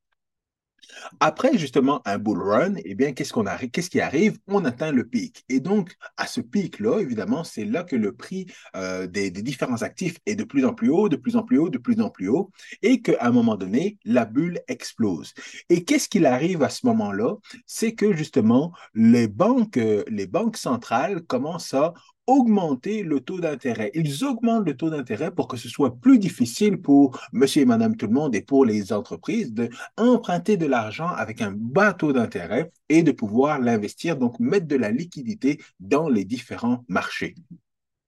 Après, 1.21 1.57
justement, 1.59 2.03
un 2.05 2.19
bull 2.19 2.43
run, 2.43 2.75
eh 2.85 2.95
bien, 2.95 3.13
qu'est-ce 3.13 3.91
qui 3.91 4.01
arrive? 4.01 4.39
On 4.47 4.65
atteint 4.65 4.93
le 4.93 5.07
pic. 5.07 5.45
Et 5.49 5.61
donc, 5.61 5.97
à 6.17 6.27
ce 6.27 6.41
pic-là, 6.41 7.01
évidemment, 7.01 7.45
c'est 7.45 7.65
là 7.65 7.85
que 7.85 7.97
le 7.97 8.13
prix 8.13 8.47
euh, 8.75 9.07
des, 9.07 9.31
différents 9.31 9.83
actifs 9.83 10.17
est 10.27 10.35
de 10.35 10.45
plus 10.45 10.65
en 10.65 10.75
plus 10.75 10.91
haut, 10.91 11.09
de 11.09 11.17
plus 11.17 11.37
en 11.37 11.43
plus 11.43 11.59
haut, 11.59 11.69
de 11.69 11.79
plus 11.79 12.01
en 12.01 12.11
plus 12.11 12.29
haut, 12.29 12.51
et 12.83 13.03
qu'à 13.03 13.17
un 13.21 13.31
moment 13.31 13.57
donné, 13.57 13.99
la 14.05 14.25
bulle 14.25 14.61
explose. 14.69 15.35
Et 15.69 15.85
qu'est-ce 15.85 16.09
qu'il 16.09 16.27
arrive 16.27 16.63
à 16.63 16.69
ce 16.69 16.87
moment-là? 16.87 17.35
C'est 17.67 17.95
que, 17.95 18.15
justement, 18.15 18.73
les 18.95 19.29
banques, 19.29 19.79
les 20.09 20.27
banques 20.27 20.57
centrales 20.57 21.23
commencent 21.23 21.75
à 21.75 21.95
augmenter 22.27 23.03
le 23.03 23.21
taux 23.21 23.41
d'intérêt. 23.41 23.91
Ils 23.95 24.25
augmentent 24.25 24.67
le 24.67 24.77
taux 24.77 24.91
d'intérêt 24.91 25.31
pour 25.31 25.49
que 25.49 25.57
ce 25.57 25.69
soit 25.69 25.97
plus 25.97 26.19
difficile 26.19 26.81
pour 26.81 27.21
monsieur 27.33 27.63
et 27.63 27.67
madame 27.67 27.97
tout 27.97 28.07
le 28.07 28.13
monde 28.13 28.35
et 28.35 28.43
pour 28.43 28.65
les 28.65 28.93
entreprises 28.93 29.55
d'emprunter 29.55 30.57
de 30.57 30.67
l'argent 30.67 31.09
avec 31.09 31.41
un 31.41 31.53
bas 31.53 31.93
taux 31.93 32.13
d'intérêt 32.13 32.71
et 32.89 33.03
de 33.03 33.13
pouvoir 33.13 33.61
l'investir, 33.61 34.17
donc 34.17 34.39
mettre 34.41 34.67
de 34.67 34.77
la 34.77 34.91
liquidité 34.91 35.61
dans 35.81 36.09
les 36.09 36.25
différents 36.25 36.85
marchés. 36.89 37.35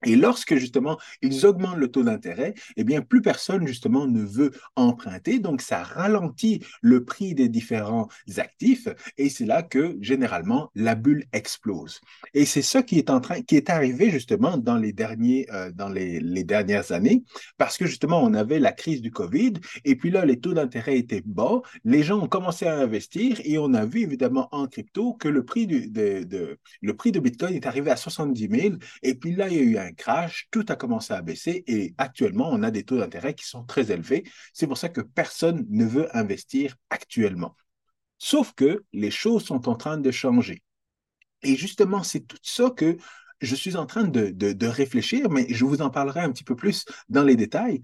Et 0.05 0.15
lorsque 0.15 0.55
justement 0.55 0.97
ils 1.21 1.45
augmentent 1.45 1.77
le 1.77 1.89
taux 1.89 2.03
d'intérêt, 2.03 2.53
eh 2.77 2.83
bien 2.83 3.01
plus 3.01 3.21
personne 3.21 3.67
justement 3.67 4.07
ne 4.07 4.23
veut 4.23 4.51
emprunter, 4.75 5.39
donc 5.39 5.61
ça 5.61 5.83
ralentit 5.83 6.63
le 6.81 7.03
prix 7.03 7.35
des 7.35 7.49
différents 7.49 8.07
actifs 8.37 8.87
et 9.17 9.29
c'est 9.29 9.45
là 9.45 9.61
que 9.61 9.97
généralement 9.99 10.71
la 10.75 10.95
bulle 10.95 11.25
explose. 11.33 11.99
Et 12.33 12.45
c'est 12.45 12.61
ça 12.61 12.83
qui 12.83 12.97
est 12.97 13.09
en 13.09 13.19
train, 13.19 13.41
qui 13.41 13.57
est 13.57 13.69
arrivé 13.69 14.09
justement 14.09 14.57
dans 14.57 14.77
les 14.77 14.93
derniers, 14.93 15.47
euh, 15.51 15.71
dans 15.71 15.89
les, 15.89 16.19
dernières 16.43 16.93
années, 16.93 17.23
parce 17.57 17.77
que 17.77 17.85
justement 17.85 18.23
on 18.23 18.33
avait 18.33 18.59
la 18.59 18.71
crise 18.71 19.01
du 19.01 19.11
Covid 19.11 19.53
et 19.83 19.95
puis 19.95 20.09
là 20.09 20.25
les 20.25 20.39
taux 20.39 20.53
d'intérêt 20.53 20.97
étaient 20.97 21.23
bas, 21.25 21.61
les 21.83 22.03
gens 22.03 22.19
ont 22.19 22.27
commencé 22.27 22.65
à 22.65 22.77
investir 22.77 23.39
et 23.43 23.57
on 23.57 23.73
a 23.73 23.85
vu 23.85 24.01
évidemment 24.01 24.47
en 24.51 24.67
crypto 24.67 25.13
que 25.13 25.27
le 25.27 25.43
prix 25.43 25.67
de, 25.67 26.57
le 26.81 26.93
prix 26.95 27.11
de 27.11 27.19
Bitcoin 27.19 27.53
est 27.53 27.65
arrivé 27.65 27.91
à 27.91 27.97
70 27.97 28.49
000 28.49 28.75
et 29.03 29.15
puis 29.15 29.35
là 29.35 29.49
il 29.49 29.55
y 29.55 29.59
a 29.59 29.63
eu 29.63 29.77
un 29.77 29.88
crash, 29.91 30.47
tout 30.51 30.65
a 30.69 30.75
commencé 30.75 31.13
à 31.13 31.21
baisser 31.21 31.63
et 31.67 31.93
actuellement, 31.97 32.49
on 32.51 32.63
a 32.63 32.71
des 32.71 32.83
taux 32.83 32.97
d'intérêt 32.97 33.33
qui 33.33 33.45
sont 33.45 33.63
très 33.63 33.91
élevés. 33.91 34.23
C'est 34.53 34.67
pour 34.67 34.77
ça 34.77 34.89
que 34.89 35.01
personne 35.01 35.65
ne 35.69 35.85
veut 35.85 36.15
investir 36.15 36.75
actuellement. 36.89 37.55
Sauf 38.17 38.53
que 38.53 38.83
les 38.93 39.11
choses 39.11 39.45
sont 39.45 39.69
en 39.69 39.75
train 39.75 39.97
de 39.97 40.11
changer. 40.11 40.61
Et 41.41 41.55
justement, 41.55 42.03
c'est 42.03 42.21
tout 42.21 42.37
ça 42.41 42.69
que 42.69 42.97
je 43.41 43.55
suis 43.55 43.77
en 43.77 43.85
train 43.85 44.03
de, 44.03 44.31
de, 44.31 44.67
réfléchir, 44.67 45.29
mais 45.29 45.47
je 45.49 45.63
vous 45.63 45.81
en 45.81 45.89
parlerai 45.89 46.19
un 46.19 46.31
petit 46.31 46.43
peu 46.43 46.55
plus 46.55 46.85
dans 47.07 47.23
les 47.23 47.37
détails. 47.37 47.81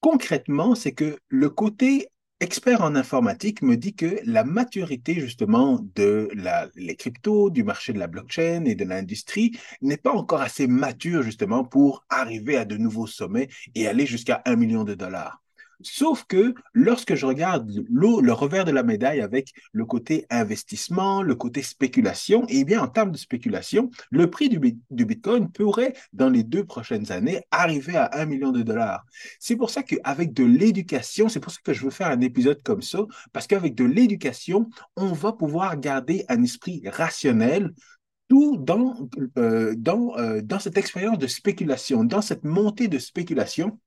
Concrètement, 0.00 0.74
c'est 0.74 0.92
que 0.92 1.18
le 1.28 1.48
côté 1.48 2.08
expert 2.42 2.82
en 2.82 2.96
informatique 2.96 3.62
me 3.62 3.76
dit 3.76 3.94
que 3.94 4.18
la 4.24 4.42
maturité 4.42 5.14
justement 5.20 5.78
de 5.94 6.28
la, 6.34 6.68
les 6.74 6.96
cryptos, 6.96 7.50
du 7.50 7.62
marché 7.62 7.92
de 7.92 8.00
la 8.00 8.08
blockchain 8.08 8.64
et 8.64 8.74
de 8.74 8.84
l'industrie 8.84 9.56
n'est 9.80 9.96
pas 9.96 10.12
encore 10.12 10.40
assez 10.40 10.66
mature 10.66 11.22
justement 11.22 11.64
pour 11.64 12.04
arriver 12.08 12.56
à 12.56 12.64
de 12.64 12.76
nouveaux 12.76 13.06
sommets 13.06 13.48
et 13.76 13.86
aller 13.86 14.06
jusqu'à 14.06 14.42
un 14.44 14.56
million 14.56 14.82
de 14.82 14.94
dollars. 14.94 15.41
Sauf 15.84 16.24
que 16.24 16.54
lorsque 16.72 17.14
je 17.14 17.26
regarde 17.26 17.70
le 17.88 18.32
revers 18.32 18.64
de 18.64 18.70
la 18.70 18.82
médaille 18.82 19.20
avec 19.20 19.52
le 19.72 19.84
côté 19.84 20.26
investissement, 20.30 21.22
le 21.22 21.34
côté 21.34 21.62
spéculation, 21.62 22.44
eh 22.48 22.64
bien, 22.64 22.80
en 22.82 22.88
termes 22.88 23.12
de 23.12 23.18
spéculation, 23.18 23.90
le 24.10 24.30
prix 24.30 24.48
du, 24.48 24.58
Bitcoin 24.58 25.50
pourrait, 25.50 25.94
dans 26.12 26.28
les 26.28 26.42
deux 26.42 26.64
prochaines 26.64 27.12
années, 27.12 27.42
arriver 27.50 27.96
à 27.96 28.10
un 28.12 28.26
million 28.26 28.52
de 28.52 28.62
dollars. 28.62 29.04
C'est 29.38 29.56
pour 29.56 29.70
ça 29.70 29.82
qu'avec 29.82 30.32
de 30.32 30.44
l'éducation, 30.44 31.28
c'est 31.28 31.40
pour 31.40 31.52
ça 31.52 31.58
que 31.62 31.72
je 31.72 31.84
veux 31.84 31.90
faire 31.90 32.08
un 32.08 32.20
épisode 32.20 32.62
comme 32.62 32.82
ça, 32.82 33.00
parce 33.32 33.46
qu'avec 33.46 33.74
de 33.74 33.84
l'éducation, 33.84 34.68
on 34.96 35.12
va 35.12 35.32
pouvoir 35.32 35.78
garder 35.78 36.24
un 36.28 36.42
esprit 36.42 36.82
rationnel 36.86 37.72
tout 38.28 38.56
dans, 38.56 39.08
euh, 39.36 39.74
euh, 39.86 40.40
dans 40.42 40.58
cette 40.58 40.78
expérience 40.78 41.18
de 41.18 41.26
spéculation, 41.26 42.04
dans 42.04 42.22
cette 42.22 42.44
montée 42.44 42.88
de 42.88 42.98
spéculation 42.98 43.78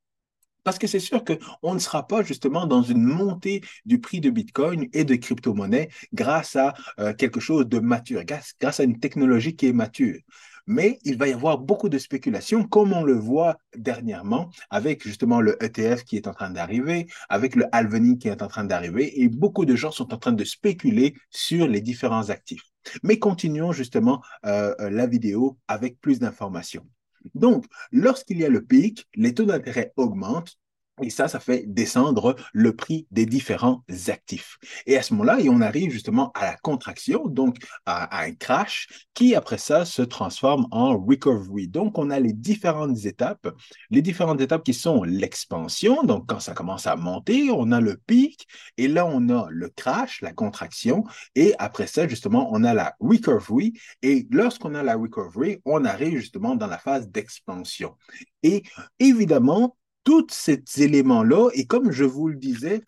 parce 0.66 0.80
que 0.80 0.88
c'est 0.88 1.00
sûr 1.00 1.24
qu'on 1.24 1.74
ne 1.74 1.80
sera 1.80 2.06
pas 2.06 2.24
justement 2.24 2.66
dans 2.66 2.82
une 2.82 3.04
montée 3.04 3.62
du 3.86 4.02
prix 4.02 4.20
de 4.20 4.30
Bitcoin 4.30 4.88
et 4.92 5.06
de 5.06 5.16
crypto-monnaies 5.16 5.90
grâce 6.14 6.58
à 6.58 6.74
euh, 7.00 7.14
quelque 7.14 7.40
chose 7.40 7.68
de 7.68 7.80
mature, 7.80 8.24
grâce, 8.26 8.80
à 8.82 8.84
une 8.84 9.00
technologie 9.00 9.56
qui 9.56 9.68
est 9.68 9.74
mature 9.74 10.20
mais 10.68 10.98
il 11.04 11.16
va 11.18 11.28
y 11.28 11.32
avoir 11.32 11.60
beaucoup 11.60 11.90
de 11.90 12.00
spéculation, 12.00 12.64
comme 12.64 12.92
on 12.92 13.04
le 13.04 13.14
voit 13.14 13.60
dernièrement 13.78 14.50
avec 14.72 15.04
justement 15.04 15.40
le 15.40 15.64
ETF 15.64 16.04
qui 16.04 16.18
est 16.18 16.28
en 16.28 16.34
train 16.34 16.50
d'arriver, 16.50 17.06
avec 17.30 17.56
le 17.56 17.66
halvening 17.72 18.18
qui 18.18 18.30
est 18.30 18.42
en 18.42 18.48
train 18.48 18.64
d'arriver, 18.64 19.22
et 19.22 19.30
beaucoup 19.30 19.66
de 19.66 19.76
gens 19.76 19.92
sont 19.92 20.12
en 20.12 20.18
train 20.18 20.32
de 20.34 20.44
spéculer 20.44 21.14
sur 21.30 21.68
les 21.68 21.82
différents 21.82 22.32
actifs. 22.32 22.64
Mais 23.04 23.20
continuons 23.20 23.74
justement 23.74 24.24
euh, 24.48 24.74
euh, 24.80 24.90
la 24.90 25.06
vidéo 25.06 25.60
avec 25.68 26.02
plus 26.02 26.18
d'informations. 26.18 26.86
Donc, 27.34 27.66
lorsqu'il 27.92 28.40
y 28.40 28.46
a 28.46 28.50
le 28.50 28.64
pic, 28.64 29.08
les 29.16 29.34
taux 29.34 29.46
d'intérêt 29.46 29.94
augmentent, 29.96 30.58
et 31.02 31.10
ça, 31.10 31.28
ça 31.28 31.40
fait 31.40 31.66
descendre 31.68 32.36
le 32.54 32.76
prix 32.76 33.06
des 33.12 33.26
différents 33.26 33.84
actifs. 34.08 34.58
Et 34.86 34.98
à 34.98 35.02
ce 35.02 35.14
moment-là, 35.14 35.38
on 35.50 35.62
arrive 35.62 35.92
justement 35.92 36.32
à 36.36 36.46
la 36.46 36.56
contraction, 36.56 37.28
donc 37.28 37.58
à, 37.86 38.24
un 38.24 38.34
crash, 38.34 38.88
qui 39.14 39.36
après 39.36 39.58
ça 39.58 39.84
se 39.84 40.02
transforme 40.02 40.68
en 40.72 40.98
recovery. 40.98 41.68
Donc, 41.68 41.98
on 41.98 42.10
a 42.10 42.20
les 42.20 42.34
différentes 42.34 43.06
étapes, 43.06 43.54
les 43.90 44.02
différentes 44.02 44.40
étapes 44.40 44.64
qui 44.64 44.74
sont 44.74 45.04
l'expansion, 45.04 46.04
donc 46.04 46.28
quand 46.28 46.40
ça 46.40 46.54
commence 46.54 46.88
à 46.88 46.96
monter, 46.96 47.50
on 47.52 47.72
a 47.72 47.82
le 47.82 47.98
pic, 47.98 48.48
et 48.78 48.88
là, 48.88 49.06
on 49.06 49.28
a 49.30 49.48
le 49.50 49.70
crash, 49.70 50.22
la 50.22 50.32
contraction, 50.32 51.04
et 51.36 51.54
après 51.60 51.88
ça, 51.88 52.08
justement, 52.08 52.50
on 52.54 52.64
a 52.64 52.74
la 52.74 52.96
recovery. 53.02 53.74
Et 54.02 54.28
lorsqu'on 54.32 54.76
a 54.76 54.84
la 54.84 54.96
recovery, 54.96 55.62
on 55.66 55.84
arrive 55.84 56.20
justement 56.20 56.56
dans 56.56 56.68
la 56.68 56.78
phase 56.78 57.10
d'expansion. 57.10 57.96
Et 58.44 58.64
évidemment, 59.00 59.76
tous 60.06 60.28
ces 60.30 60.64
éléments-là, 60.78 61.50
et 61.56 61.66
comme 61.66 61.92
je 61.92 62.06
vous 62.06 62.30
le 62.30 62.38
disais, 62.38 62.82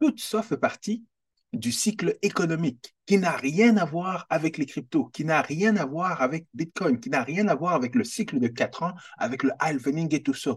tout 0.00 0.14
ça 0.16 0.42
fait 0.42 0.58
partie 0.58 1.04
du 1.54 1.72
cycle 1.72 2.18
économique 2.20 2.94
qui 3.06 3.16
n'a 3.16 3.32
rien 3.32 3.78
à 3.78 3.86
voir 3.86 4.26
avec 4.28 4.58
les 4.58 4.66
cryptos, 4.66 5.06
qui 5.06 5.24
n'a 5.24 5.40
rien 5.40 5.76
à 5.76 5.86
voir 5.86 6.20
avec 6.20 6.46
Bitcoin, 6.52 7.00
qui 7.00 7.08
n'a 7.08 7.22
rien 7.22 7.48
à 7.48 7.54
voir 7.54 7.74
avec 7.74 7.94
le 7.94 8.04
cycle 8.04 8.38
de 8.38 8.48
quatre 8.48 8.82
ans, 8.82 8.92
avec 9.16 9.42
le 9.42 9.52
halvening 9.58 10.14
et 10.14 10.22
tout 10.22 10.34
ça. 10.34 10.54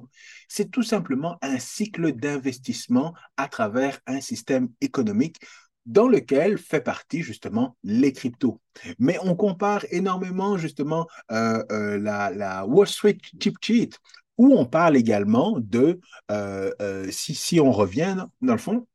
C'est 0.50 0.70
tout 0.70 0.84
simplement 0.84 1.38
un 1.42 1.58
cycle 1.58 2.12
d'investissement 2.12 3.14
à 3.38 3.48
travers 3.48 4.00
un 4.06 4.20
système 4.20 4.68
économique 4.82 5.38
dans 5.86 6.10
lequel 6.10 6.58
fait 6.58 6.82
partie 6.82 7.24
justement 7.24 7.78
les 7.84 8.12
cryptos. 8.12 8.60
Mais 9.00 9.18
on 9.24 9.36
compare 9.36 9.86
énormément 9.92 10.58
justement 10.58 11.08
euh, 11.32 11.64
euh, 11.72 11.98
la, 11.98 12.30
la, 12.32 12.66
Wall 12.66 12.88
Street 12.88 13.18
Cheap 13.42 13.56
Cheat 13.62 13.98
où 14.42 14.56
on 14.58 14.66
parle 14.66 14.98
également 14.98 15.60
de, 15.60 16.00
euh, 16.32 16.72
euh, 16.82 17.08
si, 17.12 17.60
on 17.60 17.72
revient 17.72 18.26
dans 18.42 18.54
le 18.54 18.60
fond, 18.60 18.88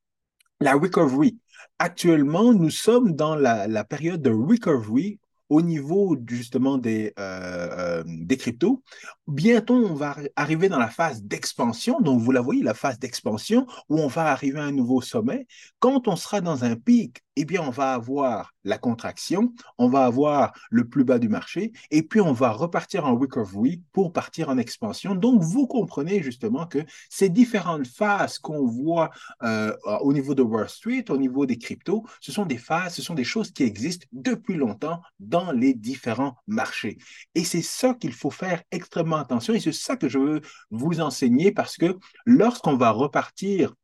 la 0.58 0.74
recovery. 0.74 1.38
Actuellement, 1.78 2.52
nous 2.52 2.70
sommes 2.70 3.14
dans 3.14 3.36
la, 3.36 3.84
période 3.84 4.20
de 4.20 4.30
recovery 4.30 5.20
au 5.48 5.62
niveau 5.62 6.16
justement 6.26 6.78
des, 6.78 7.12
euh, 7.20 8.02
des 8.04 8.36
cryptos. 8.36 8.82
Bientôt, 9.28 9.74
on 9.74 9.94
va 9.94 10.16
arriver 10.34 10.68
dans 10.68 10.80
la 10.80 10.90
phase 10.90 11.22
d'expansion. 11.22 12.00
Donc, 12.00 12.20
vous 12.20 12.32
la 12.32 12.40
voyez, 12.40 12.64
la 12.64 12.74
phase 12.74 12.98
d'expansion 12.98 13.68
où 13.88 14.00
on 14.00 14.08
va 14.08 14.32
arriver 14.32 14.58
à 14.58 14.64
un 14.64 14.72
nouveau 14.72 15.00
sommet. 15.00 15.46
Quand 15.78 16.08
on 16.08 16.16
sera 16.16 16.40
dans 16.40 16.64
un 16.64 16.74
pic 16.74 17.22
eh 17.36 17.44
bien, 17.44 17.62
on 17.62 17.70
va 17.70 17.92
avoir 17.92 18.54
la 18.64 18.78
contraction, 18.78 19.52
on 19.78 19.88
va 19.88 20.04
avoir 20.04 20.52
le 20.70 20.88
plus 20.88 21.04
bas 21.04 21.18
du 21.18 21.28
marché, 21.28 21.72
et 21.90 22.02
puis 22.02 22.20
on 22.20 22.32
va 22.32 22.50
repartir 22.50 23.06
en 23.06 23.16
recovery 23.16 23.82
pour 23.92 24.12
partir 24.12 24.48
en 24.48 24.58
expansion. 24.58 25.14
Donc, 25.14 25.42
vous 25.42 25.66
comprenez 25.66 26.22
justement 26.22 26.66
que 26.66 26.78
ces 27.10 27.28
différentes 27.28 27.86
phases 27.86 28.38
qu'on 28.38 28.66
voit 28.66 29.10
euh, 29.42 29.74
au 30.00 30.12
niveau 30.12 30.34
de 30.34 30.42
Wall 30.42 30.68
Street, 30.68 31.04
au 31.10 31.16
niveau 31.16 31.46
des 31.46 31.58
cryptos, 31.58 32.04
ce 32.20 32.32
sont 32.32 32.46
des 32.46 32.58
phases, 32.58 32.94
ce 32.94 33.02
sont 33.02 33.14
des 33.14 33.24
choses 33.24 33.52
qui 33.52 33.62
existent 33.62 34.06
depuis 34.12 34.54
longtemps 34.54 35.00
dans 35.20 35.52
les 35.52 35.74
différents 35.74 36.36
marchés. 36.46 36.98
Et 37.34 37.44
c'est 37.44 37.62
ça 37.62 37.94
qu'il 37.94 38.12
faut 38.12 38.30
faire 38.30 38.62
extrêmement 38.70 39.16
attention, 39.16 39.54
et 39.54 39.60
c'est 39.60 39.72
ça 39.72 39.96
que 39.96 40.08
je 40.08 40.18
veux 40.18 40.40
vous 40.70 41.00
enseigner 41.00 41.52
parce 41.52 41.76
que 41.76 41.98
lorsqu'on 42.24 42.76
va 42.76 42.90
repartir 42.90 43.74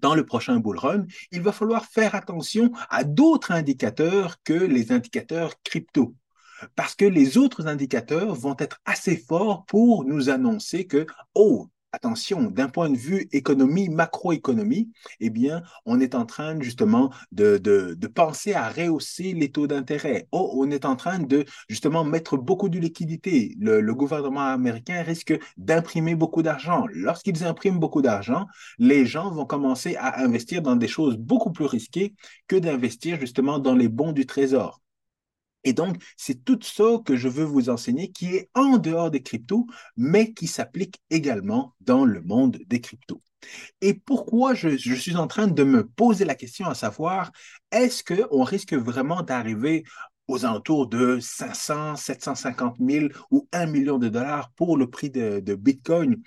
dans 0.00 0.14
le 0.14 0.24
prochain 0.24 0.56
bull 0.58 0.78
run, 0.78 1.06
il 1.32 1.42
va 1.42 1.52
falloir 1.52 1.86
faire 1.86 2.14
attention 2.14 2.70
à 2.90 3.04
d'autres 3.04 3.52
indicateurs 3.52 4.36
que 4.44 4.54
les 4.54 4.92
indicateurs 4.92 5.54
crypto. 5.62 6.14
Parce 6.74 6.94
que 6.94 7.04
les 7.04 7.36
autres 7.36 7.66
indicateurs 7.66 8.34
vont 8.34 8.56
être 8.58 8.80
assez 8.84 9.16
forts 9.16 9.66
pour 9.66 10.04
nous 10.04 10.30
annoncer 10.30 10.86
que, 10.86 11.06
oh, 11.34 11.68
attention, 11.96 12.42
d'un 12.50 12.68
point 12.68 12.90
de 12.90 12.96
vue 12.96 13.26
économie, 13.32 13.88
macroéconomie, 13.88 14.90
eh 15.20 15.30
bien, 15.30 15.62
on 15.86 15.98
est 15.98 16.14
en 16.14 16.26
train 16.26 16.60
justement 16.60 17.10
de, 17.32 17.96
penser 18.14 18.52
à 18.54 18.68
rehausser 18.68 19.32
les 19.32 19.50
taux 19.50 19.66
d'intérêt. 19.66 20.28
Oh, 20.30 20.52
on 20.54 20.70
est 20.70 20.84
en 20.84 20.96
train 20.96 21.18
de 21.18 21.44
justement 21.68 22.04
mettre 22.04 22.36
beaucoup 22.36 22.68
de 22.68 22.78
liquidités. 22.78 23.56
Le, 23.58 23.80
le 23.80 23.94
gouvernement 23.94 24.46
américain 24.46 25.02
risque 25.02 25.34
d'imprimer 25.56 26.14
beaucoup 26.14 26.42
d'argent. 26.42 26.84
Lorsqu'ils 26.92 27.44
impriment 27.44 27.80
beaucoup 27.80 28.02
d'argent, 28.02 28.46
les 28.78 29.06
gens 29.06 29.30
vont 29.30 29.46
commencer 29.46 29.96
à 29.96 30.22
investir 30.22 30.62
dans 30.62 30.76
des 30.76 30.88
choses 30.88 31.16
beaucoup 31.16 31.50
plus 31.50 31.66
risquées 31.66 32.14
que 32.46 32.56
d'investir 32.56 33.18
justement 33.18 33.58
dans 33.58 33.74
les 33.74 33.88
bons 33.88 34.12
du 34.12 34.26
trésor. 34.26 34.80
Et 35.66 35.72
donc, 35.72 35.96
c'est 36.16 36.44
tout 36.44 36.60
ça 36.62 36.84
que 37.04 37.16
je 37.16 37.28
veux 37.28 37.44
vous 37.44 37.70
enseigner 37.70 38.12
qui 38.12 38.36
est 38.36 38.48
en 38.54 38.78
dehors 38.78 39.10
des 39.10 39.20
cryptos, 39.22 39.66
mais 39.96 40.32
qui 40.32 40.46
s'applique 40.46 41.02
également 41.10 41.74
dans 41.80 42.04
le 42.04 42.22
monde 42.22 42.58
des 42.68 42.80
cryptos. 42.80 43.20
Et 43.80 43.94
pourquoi 43.94 44.54
je, 44.54 44.76
suis 44.76 45.16
en 45.16 45.26
train 45.26 45.48
de 45.48 45.64
me 45.64 45.84
poser 45.84 46.24
la 46.24 46.36
question 46.36 46.66
à 46.66 46.74
savoir, 46.74 47.32
est-ce 47.72 48.04
qu'on 48.04 48.44
risque 48.44 48.74
vraiment 48.74 49.22
d'arriver 49.22 49.82
aux 50.28 50.44
alentours 50.44 50.86
de 50.86 51.18
500, 51.20 51.96
750 51.96 52.76
000 52.80 53.06
ou 53.32 53.48
1 53.50 53.66
million 53.66 53.98
de 53.98 54.08
dollars 54.08 54.52
pour 54.52 54.76
le 54.76 54.88
prix 54.88 55.10
de, 55.10 55.40
de 55.40 55.54
Bitcoin 55.56 56.22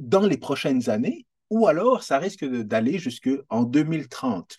dans 0.00 0.26
les 0.26 0.36
prochaines 0.36 0.90
années, 0.90 1.26
ou 1.48 1.68
alors 1.68 2.02
ça 2.02 2.18
risque 2.18 2.44
d'aller 2.44 2.98
jusqu'en 2.98 3.62
2030. 3.62 4.58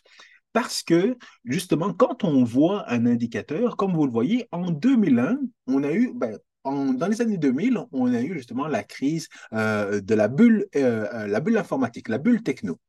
Parce 0.54 0.84
que, 0.84 1.18
justement, 1.46 1.94
quand 1.94 2.24
on 2.24 2.44
voit 2.44 2.90
un 2.92 3.06
indicateur, 3.06 3.78
comme 3.78 3.94
vous 3.94 4.06
le 4.06 4.12
voyez, 4.12 4.48
en 4.52 4.72
2001, 4.72 5.38
on 5.68 5.84
a 5.84 5.92
eu, 5.92 6.12
ben, 6.14 6.38
dans 6.64 7.08
les 7.10 7.22
années 7.22 7.38
2000, 7.38 7.80
on 7.92 8.14
a 8.14 8.22
eu 8.22 8.34
justement 8.34 8.68
la 8.68 8.84
crise 8.84 9.30
euh, 9.54 10.02
de 10.02 10.14
la 10.16 10.28
bulle, 10.28 10.68
euh, 10.76 11.08
euh, 11.14 11.28
la 11.28 11.40
bulle 11.40 11.58
informatique, 11.58 12.08
la 12.08 12.18
bulle 12.18 12.44
techno. 12.44 12.80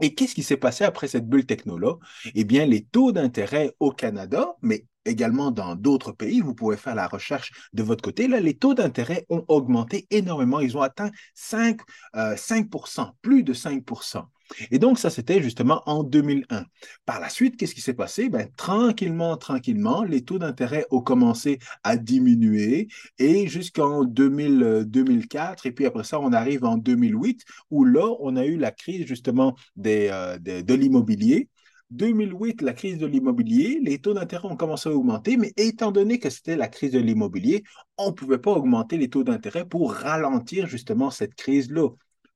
Et 0.00 0.14
qu'est-ce 0.14 0.34
qui 0.34 0.42
s'est 0.42 0.56
passé 0.56 0.84
après 0.84 1.06
cette 1.06 1.28
bulle 1.28 1.46
techno-là? 1.46 1.94
Eh 2.34 2.44
bien, 2.44 2.66
les 2.66 2.84
taux 2.84 3.12
d'intérêt 3.12 3.74
au 3.78 3.92
Canada, 3.92 4.56
mais 4.60 4.84
également 5.04 5.50
dans 5.50 5.76
d'autres 5.76 6.12
pays, 6.12 6.40
vous 6.40 6.54
pouvez 6.54 6.76
faire 6.76 6.94
la 6.94 7.06
recherche 7.06 7.52
de 7.72 7.82
votre 7.82 8.02
côté, 8.02 8.26
là, 8.26 8.40
les 8.40 8.54
taux 8.54 8.74
d'intérêt 8.74 9.26
ont 9.28 9.44
augmenté 9.48 10.06
énormément. 10.10 10.60
Ils 10.60 10.76
ont 10.76 10.82
atteint 10.82 11.10
5, 11.34 11.80
5%, 12.14 13.12
plus 13.20 13.44
de 13.44 13.52
5%. 13.52 14.24
Et 14.70 14.78
donc, 14.78 14.98
ça, 14.98 15.10
c'était 15.10 15.42
justement 15.42 15.82
en 15.86 16.02
2001. 16.02 16.64
Par 17.06 17.20
la 17.20 17.28
suite, 17.28 17.56
qu'est-ce 17.56 17.74
qui 17.74 17.80
s'est 17.80 17.94
passé? 17.94 18.28
Ben, 18.28 18.48
tranquillement, 18.56 19.36
tranquillement, 19.36 20.04
les 20.04 20.22
taux 20.24 20.38
d'intérêt 20.38 20.86
ont 20.90 21.00
commencé 21.00 21.58
à 21.84 21.96
diminuer 21.96 22.88
et 23.18 23.48
jusqu'en 23.48 24.04
2004, 24.04 25.66
et 25.66 25.72
puis 25.72 25.86
après 25.86 26.04
ça, 26.04 26.20
on 26.20 26.32
arrive 26.32 26.64
en 26.64 26.76
2008, 26.76 27.42
où 27.70 27.84
là, 27.84 28.14
on 28.20 28.36
a 28.36 28.44
eu 28.44 28.56
la 28.56 28.70
crise 28.70 29.06
justement 29.06 29.56
euh, 29.86 30.38
de 30.38 30.74
l'immobilier. 30.74 31.48
2008, 31.92 32.62
la 32.62 32.72
crise 32.72 32.98
de 32.98 33.06
l'immobilier, 33.06 33.78
les 33.82 33.98
taux 33.98 34.14
d'intérêt 34.14 34.48
ont 34.48 34.56
commencé 34.56 34.88
à 34.88 34.92
augmenter, 34.92 35.36
mais 35.36 35.52
étant 35.56 35.92
donné 35.92 36.18
que 36.18 36.30
c'était 36.30 36.56
la 36.56 36.68
crise 36.68 36.92
de 36.92 36.98
l'immobilier, 36.98 37.64
on 37.98 38.08
ne 38.08 38.12
pouvait 38.12 38.38
pas 38.38 38.52
augmenter 38.52 38.96
les 38.96 39.10
taux 39.10 39.24
d'intérêt 39.24 39.66
pour 39.66 39.92
ralentir 39.92 40.66
justement 40.66 41.10
cette 41.10 41.34
crise-là. 41.34 41.90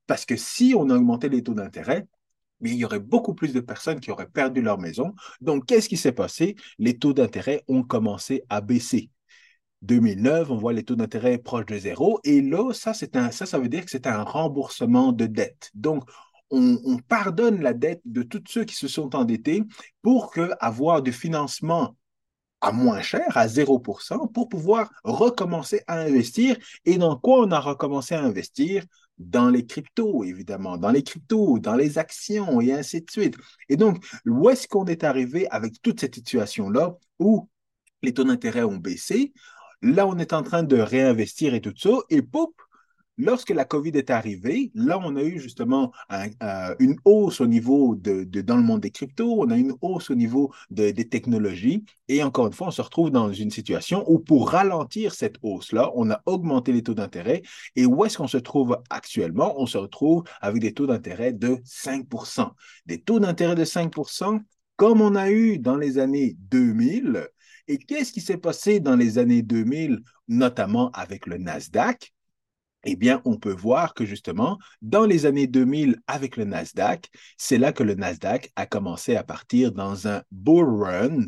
Parce 0.07 0.25
que 0.25 0.37
si 0.37 0.75
on 0.77 0.91
augmentait 0.91 1.29
les 1.29 1.43
taux 1.43 1.55
d'intérêt, 1.55 2.07
il 2.61 2.75
y 2.75 2.85
aurait 2.85 3.01
beaucoup 3.01 3.35
plus 3.35 3.53
de 3.53 3.61
personnes 3.61 4.01
qui 4.01 4.11
auraient 4.11 4.29
perdu 4.29 4.63
leur 4.63 4.79
maison. 4.79 5.15
Donc, 5.41 5.67
qu'est-ce 5.67 5.89
qui 5.89 5.97
s'est 5.97 6.13
passé? 6.13 6.57
Les 6.79 6.99
taux 6.99 7.13
d'intérêt 7.13 7.63
ont 7.69 7.83
commencé 7.83 8.45
à 8.49 8.61
baisser. 8.61 9.11
2009, 9.83 10.51
on 10.51 10.57
voit 10.57 10.73
les 10.73 10.83
taux 10.83 10.97
d'intérêt 10.97 11.39
proches 11.39 11.67
de 11.67 11.79
zéro. 11.79 12.19
Et 12.25 12.41
là, 12.41 12.73
ça, 12.73 12.95
ça, 12.95 13.59
veut 13.59 13.69
dire 13.69 13.85
que 13.85 13.91
c'est 13.91 14.07
un 14.07 14.23
remboursement 14.23 15.13
de 15.13 15.27
dette. 15.27 15.71
Donc, 15.75 16.09
on, 16.51 16.79
on, 16.85 16.97
pardonne 16.99 17.61
la 17.61 17.75
dette 17.75 18.01
de 18.05 18.23
tous 18.23 18.43
ceux 18.49 18.65
qui 18.65 18.75
se 18.75 18.89
sont 18.89 19.15
endettés 19.17 19.65
pour 20.03 20.33
avoir 20.61 21.03
du 21.03 21.13
financement 21.13 21.97
à 22.61 22.73
moins 22.73 23.03
cher, 23.03 23.37
à 23.37 23.47
0%, 23.49 24.33
pour 24.33 24.49
pouvoir 24.49 24.91
recommencer 25.05 25.83
à 25.87 26.01
investir. 26.01 26.57
Et 26.85 26.99
dans 26.99 27.17
quoi 27.17 27.41
on 27.41 27.51
a 27.51 27.61
recommencé 27.61 28.15
à 28.15 28.23
investir? 28.23 28.85
Dans 29.19 29.49
les 29.49 29.65
cryptos, 29.65 30.25
évidemment, 30.25 30.77
dans 30.77 30.91
les 30.91 31.03
cryptos, 31.03 31.59
dans 31.59 31.75
les 31.75 31.97
actions 31.97 32.61
et 32.61 32.73
ainsi 32.73 33.01
de 33.01 33.11
suite. 33.11 33.37
Et 33.69 33.77
donc, 33.77 34.05
où 34.27 34.51
est-ce 34.51 34.69
qu'on 34.69 34.85
est 34.87 35.05
arrivé 35.05 35.49
avec 35.49 35.81
toute 35.81 36.01
cette 36.01 36.15
situation-là 36.15 36.97
où 37.19 37.49
les 38.03 38.13
taux 38.13 38.25
d'intérêt 38.25 38.63
ont 38.63 38.77
baissé? 38.77 39.33
Là, 39.81 40.07
on 40.07 40.19
est 40.19 40.33
en 40.33 40.43
train 40.43 40.63
de 40.63 40.77
réinvestir 40.77 41.55
et 41.55 41.61
tout 41.61 41.75
ça, 41.77 41.91
et 42.11 42.21
pop, 42.21 42.53
Lorsque 43.19 43.51
la 43.51 43.65
COVID 43.65 43.93
est 43.95 44.11
arrivée, 44.11 44.71
là, 44.75 44.99
on 45.03 45.17
a 45.17 45.23
eu 45.23 45.39
justement 45.39 45.93
euh, 46.13 46.75
une 46.79 46.97
hausse 47.05 47.41
au 47.41 47.47
niveau 47.47 47.95
de, 47.95 48.25
dans 48.43 48.57
le 48.57 48.63
monde 48.63 48.81
des 48.81 48.91
cryptos, 48.91 49.41
on 49.41 49.51
a 49.51 49.57
une 49.57 49.75
hausse 49.81 50.11
au 50.11 50.15
niveau 50.15 50.53
des 50.71 51.09
technologies. 51.09 51.85
Et 52.09 52.23
encore 52.23 52.47
une 52.47 52.53
fois, 52.53 52.69
on 52.69 52.73
se 52.73 52.83
retrouve 52.83 53.11
dans 53.11 53.33
une 53.33 53.51
situation 53.51 54.05
où 54.07 54.19
pour 54.19 54.51
ralentir 54.51 55.15
cette 55.15 55.37
hausse-là, 55.43 55.91
on 55.95 56.11
a 56.11 56.21
augmenté 56.27 56.73
les 56.73 56.83
taux 56.83 56.95
d'intérêt. 56.95 57.43
Et 57.75 57.87
où 57.87 58.05
est-ce 58.05 58.19
qu'on 58.19 58.29
se 58.29 58.39
trouve 58.39 58.79
actuellement? 58.91 59.55
On 59.61 59.67
se 59.67 59.79
retrouve 59.79 60.25
avec 60.41 60.61
des 60.61 60.75
taux 60.75 60.87
d'intérêt 60.87 61.33
de 61.33 61.59
5% 61.65 62.51
Des 62.85 63.01
taux 63.01 63.19
d'intérêt 63.19 63.55
de 63.55 63.65
5% 63.65 64.41
comme 64.77 65.01
on 65.01 65.15
a 65.15 65.31
eu 65.31 65.59
dans 65.59 65.77
les 65.77 65.99
années 65.99 66.37
2000. 66.51 67.29
Et 67.69 67.79
qu'est-ce 67.79 68.13
qui 68.13 68.21
s'est 68.21 68.37
passé 68.37 68.79
dans 68.79 68.95
les 68.95 69.19
années 69.19 69.43
2000, 69.43 70.01
notamment 70.29 70.91
avec 70.91 71.27
le 71.27 71.39
Nasdaq? 71.39 72.13
Eh 72.87 72.97
bien, 72.97 73.21
on 73.25 73.37
peut 73.37 73.53
voir 73.53 73.95
que 73.95 74.07
justement, 74.07 74.59
dans 74.81 75.05
les 75.05 75.27
années 75.27 75.49
2000, 75.49 76.01
avec 76.07 76.37
le 76.37 76.45
Nasdaq, 76.45 77.11
c'est 77.37 77.59
là 77.59 77.73
que 77.73 77.83
le 77.83 77.95
Nasdaq 77.95 78.53
a 78.57 78.67
commencé 78.67 79.17
à 79.17 79.25
partir 79.25 79.73
dans 79.73 80.07
un 80.07 80.23
bull 80.31 80.83
run 80.83 81.25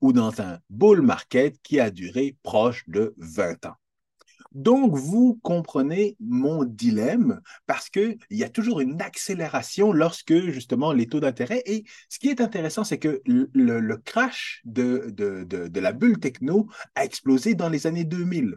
ou 0.00 0.12
dans 0.12 0.40
un 0.40 0.58
bull 0.70 1.02
market 1.02 1.60
qui 1.62 1.78
a 1.80 1.90
duré 1.90 2.36
proche 2.42 2.88
de 2.88 3.14
20 3.18 3.66
ans. 3.66 3.76
Donc, 4.52 4.94
vous 4.94 5.38
comprenez 5.42 6.16
mon 6.20 6.64
dilemme 6.64 7.40
parce 7.66 7.88
qu'il 7.88 8.18
y 8.30 8.44
a 8.44 8.50
toujours 8.50 8.80
une 8.80 9.00
accélération 9.00 9.92
lorsque 9.92 10.34
justement 10.50 10.92
les 10.92 11.06
taux 11.06 11.20
d'intérêt. 11.20 11.62
Et 11.66 11.84
ce 12.08 12.18
qui 12.18 12.28
est 12.28 12.40
intéressant, 12.40 12.84
c'est 12.84 12.98
que 12.98 13.22
le, 13.24 13.96
crash 13.96 14.60
de, 14.64 15.14
la 15.74 15.92
bulle 15.92 16.20
techno 16.20 16.68
a 16.94 17.04
explosé 17.04 17.54
dans 17.54 17.70
les 17.70 17.86
années 17.86 18.04
2000. 18.04 18.56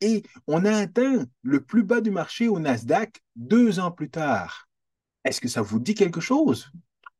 Et 0.00 0.22
on 0.46 0.64
a 0.64 0.72
atteint 0.72 1.26
le 1.42 1.60
plus 1.60 1.82
bas 1.82 2.00
du 2.00 2.10
marché 2.10 2.48
au 2.48 2.58
Nasdaq 2.58 3.20
deux 3.36 3.78
ans 3.80 3.90
plus 3.90 4.10
tard. 4.10 4.68
Est-ce 5.24 5.40
que 5.40 5.48
ça 5.48 5.62
vous 5.62 5.78
dit 5.78 5.94
quelque 5.94 6.20
chose? 6.20 6.70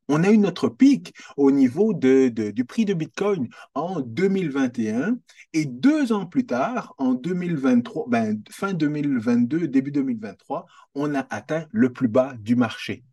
On 0.07 0.23
a 0.23 0.31
eu 0.31 0.37
notre 0.37 0.67
pic 0.67 1.13
au 1.37 1.51
niveau 1.51 1.93
du 1.93 2.65
prix 2.67 2.83
de 2.83 2.93
Bitcoin 2.93 3.47
en 3.75 4.01
2021 4.01 5.17
et 5.53 5.65
deux 5.65 6.11
ans 6.11 6.25
plus 6.25 6.45
tard, 6.45 6.93
en 6.97 7.13
2023, 7.13 8.07
ben, 8.09 8.41
fin 8.49 8.73
2022, 8.73 9.67
début 9.67 9.91
2023, 9.91 10.65
on 10.95 11.15
a 11.15 11.25
atteint 11.29 11.65
le 11.71 11.93
plus 11.93 12.09
bas 12.09 12.33
du 12.39 12.57
marché. 12.57 13.05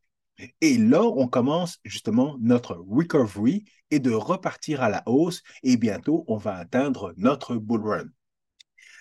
Et 0.61 0.79
là, 0.79 1.03
on 1.03 1.29
commence 1.29 1.79
justement 1.85 2.37
notre 2.41 2.75
recovery 2.75 3.65
et 3.91 4.01
de 4.01 4.11
repartir 4.11 4.83
à 4.83 4.89
la 4.89 5.03
hausse 5.07 5.43
et 5.63 5.77
bientôt, 5.77 6.25
on 6.27 6.37
va 6.37 6.57
atteindre 6.57 7.13
notre 7.17 7.57
bull 7.57 7.87
run. 7.87 8.09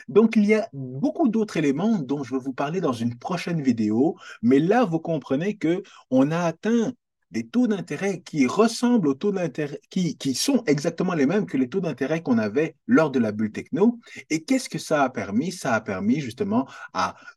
Donc, 0.08 0.36
il 0.36 0.46
y 0.46 0.54
a 0.54 0.70
beaucoup 0.74 1.28
d'autres 1.28 1.58
éléments 1.58 2.00
dont 2.00 2.24
je 2.24 2.34
vais 2.34 2.42
vous 2.42 2.54
parler 2.54 2.82
dans 2.82 2.94
une 2.94 3.18
prochaine 3.18 3.62
vidéo, 3.62 4.16
mais 4.42 4.60
là, 4.60 4.86
vous 4.86 5.00
comprenez 5.00 5.58
que 5.58 5.84
on 6.10 6.32
a 6.32 6.40
atteint 6.40 6.94
des 7.32 7.48
taux 7.48 7.68
d'intérêt 7.68 8.22
qui 8.22 8.48
ressemblent 8.48 9.08
aux 9.10 9.14
taux 9.14 9.32
d'intérêt, 9.32 9.80
qui, 9.90 10.36
sont 10.36 10.64
exactement 10.66 11.14
les 11.14 11.26
mêmes 11.26 11.46
que 11.46 11.58
les 11.58 11.70
taux 11.70 11.82
d'intérêt 11.82 12.22
qu'on 12.22 12.38
avait 12.38 12.76
lors 12.86 13.12
de 13.12 13.20
la 13.20 13.32
bulle 13.32 13.52
techno. 13.52 14.00
Et 14.30 14.44
qu'est-ce 14.44 14.70
que 14.70 14.80
ça 14.80 15.04
a 15.04 15.10
permis? 15.10 15.52
Ça 15.52 15.74
a 15.74 15.82
permis 15.82 16.22
justement 16.22 16.68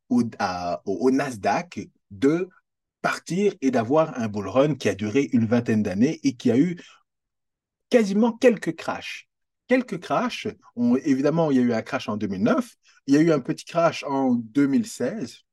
au, 0.08 1.10
Nasdaq 1.10 1.88
de 2.10 2.48
partir 3.02 3.54
et 3.62 3.70
d'avoir 3.70 4.18
un 4.18 4.28
bull 4.28 4.48
run 4.48 4.74
qui 4.74 4.88
a 4.88 4.94
duré 4.94 5.28
une 5.32 5.46
vingtaine 5.46 5.82
d'années 5.82 6.20
et 6.22 6.34
qui 6.34 6.50
a 6.50 6.58
eu 6.58 6.78
quasiment 7.88 8.32
quelques 8.32 8.76
crashs. 8.76 9.29
Quelques 9.70 10.00
crashs. 10.00 10.48
évidemment, 11.04 11.52
il 11.52 11.56
y 11.58 11.60
a 11.60 11.62
eu 11.62 11.72
un 11.72 11.82
crash 11.82 12.08
en 12.08 12.16
2009, 12.16 12.74
il 13.06 13.14
y 13.14 13.16
a 13.16 13.20
eu 13.20 13.30
un 13.30 13.38
petit 13.38 13.64
crash 13.64 14.02
en 14.02 14.34
2016. 14.34 15.44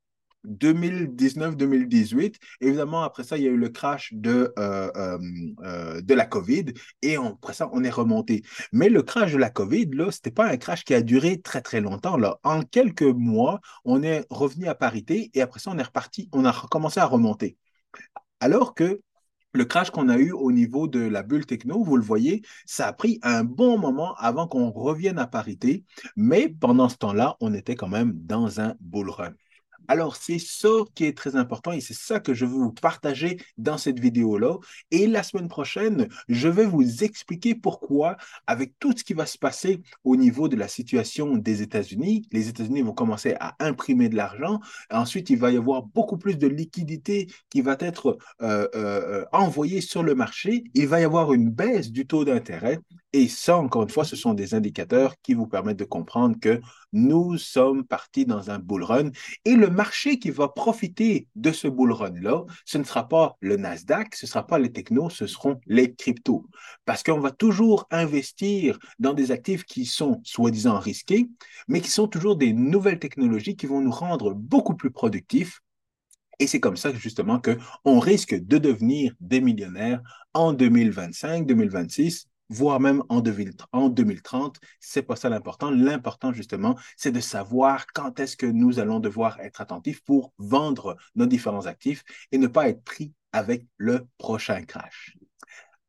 2019-2018. 0.44 2.38
Évidemment, 2.62 3.04
après 3.04 3.24
ça, 3.24 3.38
il 3.38 3.44
y 3.44 3.48
a 3.48 3.52
eu 3.52 3.58
le 3.58 3.70
crash 3.70 4.12
de, 4.14 4.52
euh, 4.58 4.90
euh, 4.96 5.20
euh, 5.62 6.02
de 6.02 6.14
la 6.16 6.26
COVID 6.26 6.66
et 7.04 7.18
après 7.18 7.54
ça, 7.54 7.70
on 7.74 7.84
est 7.84 7.92
remonté. 7.92 8.42
Mais 8.72 8.90
le 8.90 9.04
crash 9.04 9.34
de 9.34 9.38
la 9.38 9.52
COVID, 9.52 9.92
là, 9.92 10.10
ce 10.10 10.18
n'était 10.18 10.32
pas 10.32 10.48
un 10.48 10.58
crash 10.58 10.84
qui 10.84 10.96
a 10.96 11.04
duré 11.04 11.40
très, 11.40 11.62
très 11.62 11.80
longtemps. 11.80 12.18
Là. 12.18 12.40
En 12.44 12.64
quelques 12.64 13.04
mois, 13.04 13.60
on 13.86 14.02
est 14.02 14.26
revenu 14.32 14.66
à 14.66 14.74
parité 14.74 15.30
et 15.36 15.42
après 15.42 15.60
ça, 15.60 15.70
on 15.70 15.78
est 15.78 15.84
reparti, 15.84 16.28
on 16.32 16.44
a 16.44 16.52
recommencé 16.52 17.00
à 17.00 17.06
remonter. 17.06 17.56
Alors 18.40 18.74
que 18.74 19.00
le 19.58 19.66
crash 19.66 19.90
qu'on 19.90 20.08
a 20.08 20.18
eu 20.18 20.32
au 20.32 20.52
niveau 20.52 20.88
de 20.88 21.00
la 21.00 21.24
bulle 21.24 21.46
techno, 21.46 21.84
vous 21.84 21.98
le 21.98 22.04
voyez, 22.04 22.44
ça 22.66 22.88
a 22.88 22.94
pris 22.94 23.20
un 23.24 23.44
bon 23.44 23.78
moment 23.78 24.16
avant 24.16 24.48
qu'on 24.48 24.70
revienne 24.70 25.20
à 25.20 25.28
parité, 25.28 25.84
mais 26.16 26.48
pendant 26.48 26.90
ce 26.90 26.98
temps-là, 26.98 27.36
on 27.42 27.54
était 27.54 27.76
quand 27.76 27.90
même 27.90 28.14
dans 28.14 28.62
un 28.62 28.76
bull 28.80 29.10
run. 29.10 29.34
Alors, 29.88 30.16
c'est 30.16 30.40
ça 30.40 30.70
qui 30.96 31.06
est 31.06 31.18
très 31.18 31.36
important 31.36 31.72
et 31.72 31.82
c'est 31.82 31.94
ça 31.94 32.20
que 32.20 32.34
je 32.34 32.46
veux 32.46 32.58
vous 32.58 32.72
partager 32.74 33.38
dans 33.58 33.78
cette 33.78 34.00
vidéo-là. 34.00 34.58
Et 34.92 35.08
la 35.08 35.24
semaine 35.24 35.48
prochaine, 35.48 36.08
je 36.28 36.48
vais 36.48 36.66
vous 36.66 37.04
expliquer 37.04 37.56
pourquoi, 37.56 38.18
avec 38.48 38.74
tout 38.80 38.94
ce 38.96 39.04
qui 39.04 39.14
va 39.14 39.26
se 39.26 39.38
passer 39.38 39.82
au 40.04 40.16
niveau 40.16 40.48
de 40.48 40.56
la 40.56 40.68
situation 40.68 41.38
des 41.38 41.62
États-Unis, 41.62 42.28
les 42.32 42.50
États-Unis 42.50 42.82
vont 42.82 42.94
commencer 42.94 43.36
à 43.40 43.56
imprimer 43.60 44.10
de 44.10 44.16
l'argent. 44.16 44.60
Ensuite, 44.92 45.30
il 45.30 45.38
va 45.38 45.52
y 45.52 45.58
avoir 45.58 45.84
beaucoup 45.84 46.18
plus 46.18 46.38
de 46.38 46.48
liquidités 46.48 47.28
qui 47.50 47.62
va 47.62 47.78
être 47.80 48.18
euh, 48.42 48.68
euh, 48.76 49.26
envoyée 49.32 49.82
sur 49.82 50.04
le 50.04 50.16
marché. 50.16 50.64
Il 50.74 50.88
va 50.88 51.00
y 51.00 51.04
avoir 51.04 51.34
une 51.34 51.50
baisse 51.50 51.92
du 51.92 52.06
taux 52.06 52.26
d'intérêt. 52.26 52.80
Et 53.18 53.30
ça, 53.30 53.58
encore 53.58 53.82
une 53.82 53.90
fois, 53.90 54.06
ce 54.06 54.16
sont 54.16 54.36
des 54.36 54.54
indicateurs 54.54 55.16
qui 55.24 55.34
vous 55.34 55.48
permettent 55.48 55.80
de 55.80 55.86
comprendre 55.86 56.40
que 56.40 56.62
nous 56.94 57.36
sommes 57.40 57.84
partis 57.84 58.28
dans 58.28 58.52
un 58.52 58.60
bull 58.60 58.84
run. 58.84 59.10
Et 59.44 59.56
le 59.56 59.72
marché 59.72 60.20
qui 60.20 60.30
va 60.30 60.50
profiter 60.50 61.28
de 61.36 61.52
ce 61.52 61.68
bull 61.68 61.94
run-là, 61.94 62.44
ce 62.64 62.78
ne 62.78 62.84
sera 62.84 63.08
pas 63.08 63.36
le 63.40 63.58
Nasdaq, 63.58 64.14
ce 64.14 64.28
ne 64.28 64.30
sera 64.30 64.46
pas 64.46 64.60
les 64.60 64.72
technos, 64.72 65.10
ce 65.10 65.26
seront 65.26 65.60
les 65.66 65.96
cryptos. 65.96 66.46
Parce 66.86 67.02
qu'on 67.02 67.20
va 67.20 67.32
toujours 67.32 67.88
investir 67.90 68.78
dans 69.00 69.16
des 69.16 69.32
actifs 69.32 69.64
qui 69.64 69.88
sont 69.88 70.22
soi-disant 70.24 70.78
risqués, 70.78 71.28
mais 71.68 71.82
qui 71.82 71.90
sont 71.90 72.08
toujours 72.08 72.36
des 72.36 72.54
nouvelles 72.54 73.00
technologies 73.00 73.56
qui 73.56 73.66
vont 73.66 73.82
nous 73.82 73.90
rendre 73.90 74.36
beaucoup 74.36 74.76
plus 74.76 74.92
productifs 74.92 75.60
et 76.40 76.46
c'est 76.46 76.60
comme 76.60 76.78
ça 76.78 76.94
justement 76.94 77.42
qu'on 77.42 77.98
risque 77.98 78.36
de 78.36 78.60
devenir 78.60 79.12
des 79.20 79.42
millionnaires 79.42 80.04
en 80.36 80.54
2025, 80.54 81.48
2026 81.48 82.28
voire 82.50 82.80
même 82.80 83.04
en, 83.10 83.22
2030. 83.22 84.58
C'est 84.80 85.02
pas 85.02 85.16
ça 85.16 85.30
l'important. 85.30 85.72
L'important, 85.72 86.34
justement, 86.34 86.76
c'est 86.96 87.12
de 87.12 87.20
savoir 87.20 87.88
quand 87.94 88.20
est-ce 88.20 88.38
que 88.38 88.46
nous 88.46 88.80
allons 88.80 89.00
devoir 89.00 89.40
être 89.40 89.62
attentifs 89.62 90.04
pour 90.04 90.34
vendre 90.38 90.98
nos 91.16 91.26
différents 91.26 91.66
actifs 91.66 92.04
et 92.32 92.38
ne 92.38 92.48
pas 92.48 92.70
être 92.70 92.84
pris 92.84 93.14
avec 93.34 93.66
le 93.78 94.08
prochain 94.18 94.64
crash. 94.64 95.18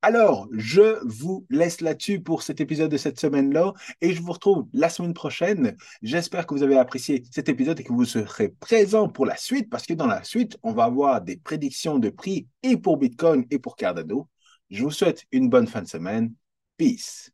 Alors, 0.01 0.47
je 0.53 1.05
vous 1.05 1.45
laisse 1.51 1.81
là-dessus 1.81 2.21
pour 2.21 2.45
cet 2.45 2.61
épisode 2.61 2.91
de 2.91 2.97
cette 2.97 3.19
semaine-là 3.19 3.73
et 4.01 4.13
je 4.13 4.23
vous 4.23 4.31
retrouve 4.31 4.69
la 4.73 4.89
semaine 4.89 5.13
prochaine. 5.13 5.77
J'espère 6.03 6.47
que 6.47 6.55
vous 6.55 6.63
avez 6.63 6.79
apprécié 6.79 7.25
cet 7.33 7.49
épisode 7.49 7.81
et 7.81 7.83
que 7.83 7.93
vous 7.93 8.05
serez 8.05 8.51
présents 8.61 9.09
pour 9.09 9.27
la 9.27 9.37
suite 9.37 9.69
parce 9.69 9.87
que 9.87 9.95
dans 9.95 10.07
la 10.07 10.23
suite, 10.23 10.57
on 10.63 10.73
va 10.73 10.85
avoir 10.85 11.21
des 11.21 11.37
prédictions 11.37 11.99
de 11.99 12.11
prix 12.11 12.47
et 12.63 12.77
pour 12.77 12.97
Bitcoin 12.97 13.45
et 13.51 13.59
pour 13.59 13.75
Cardano. 13.75 14.29
Je 14.71 14.85
vous 14.85 14.93
souhaite 14.93 15.25
une 15.33 15.49
bonne 15.49 15.67
fin 15.67 15.83
de 15.83 15.89
semaine 15.89 16.33
Peace. 16.79 17.31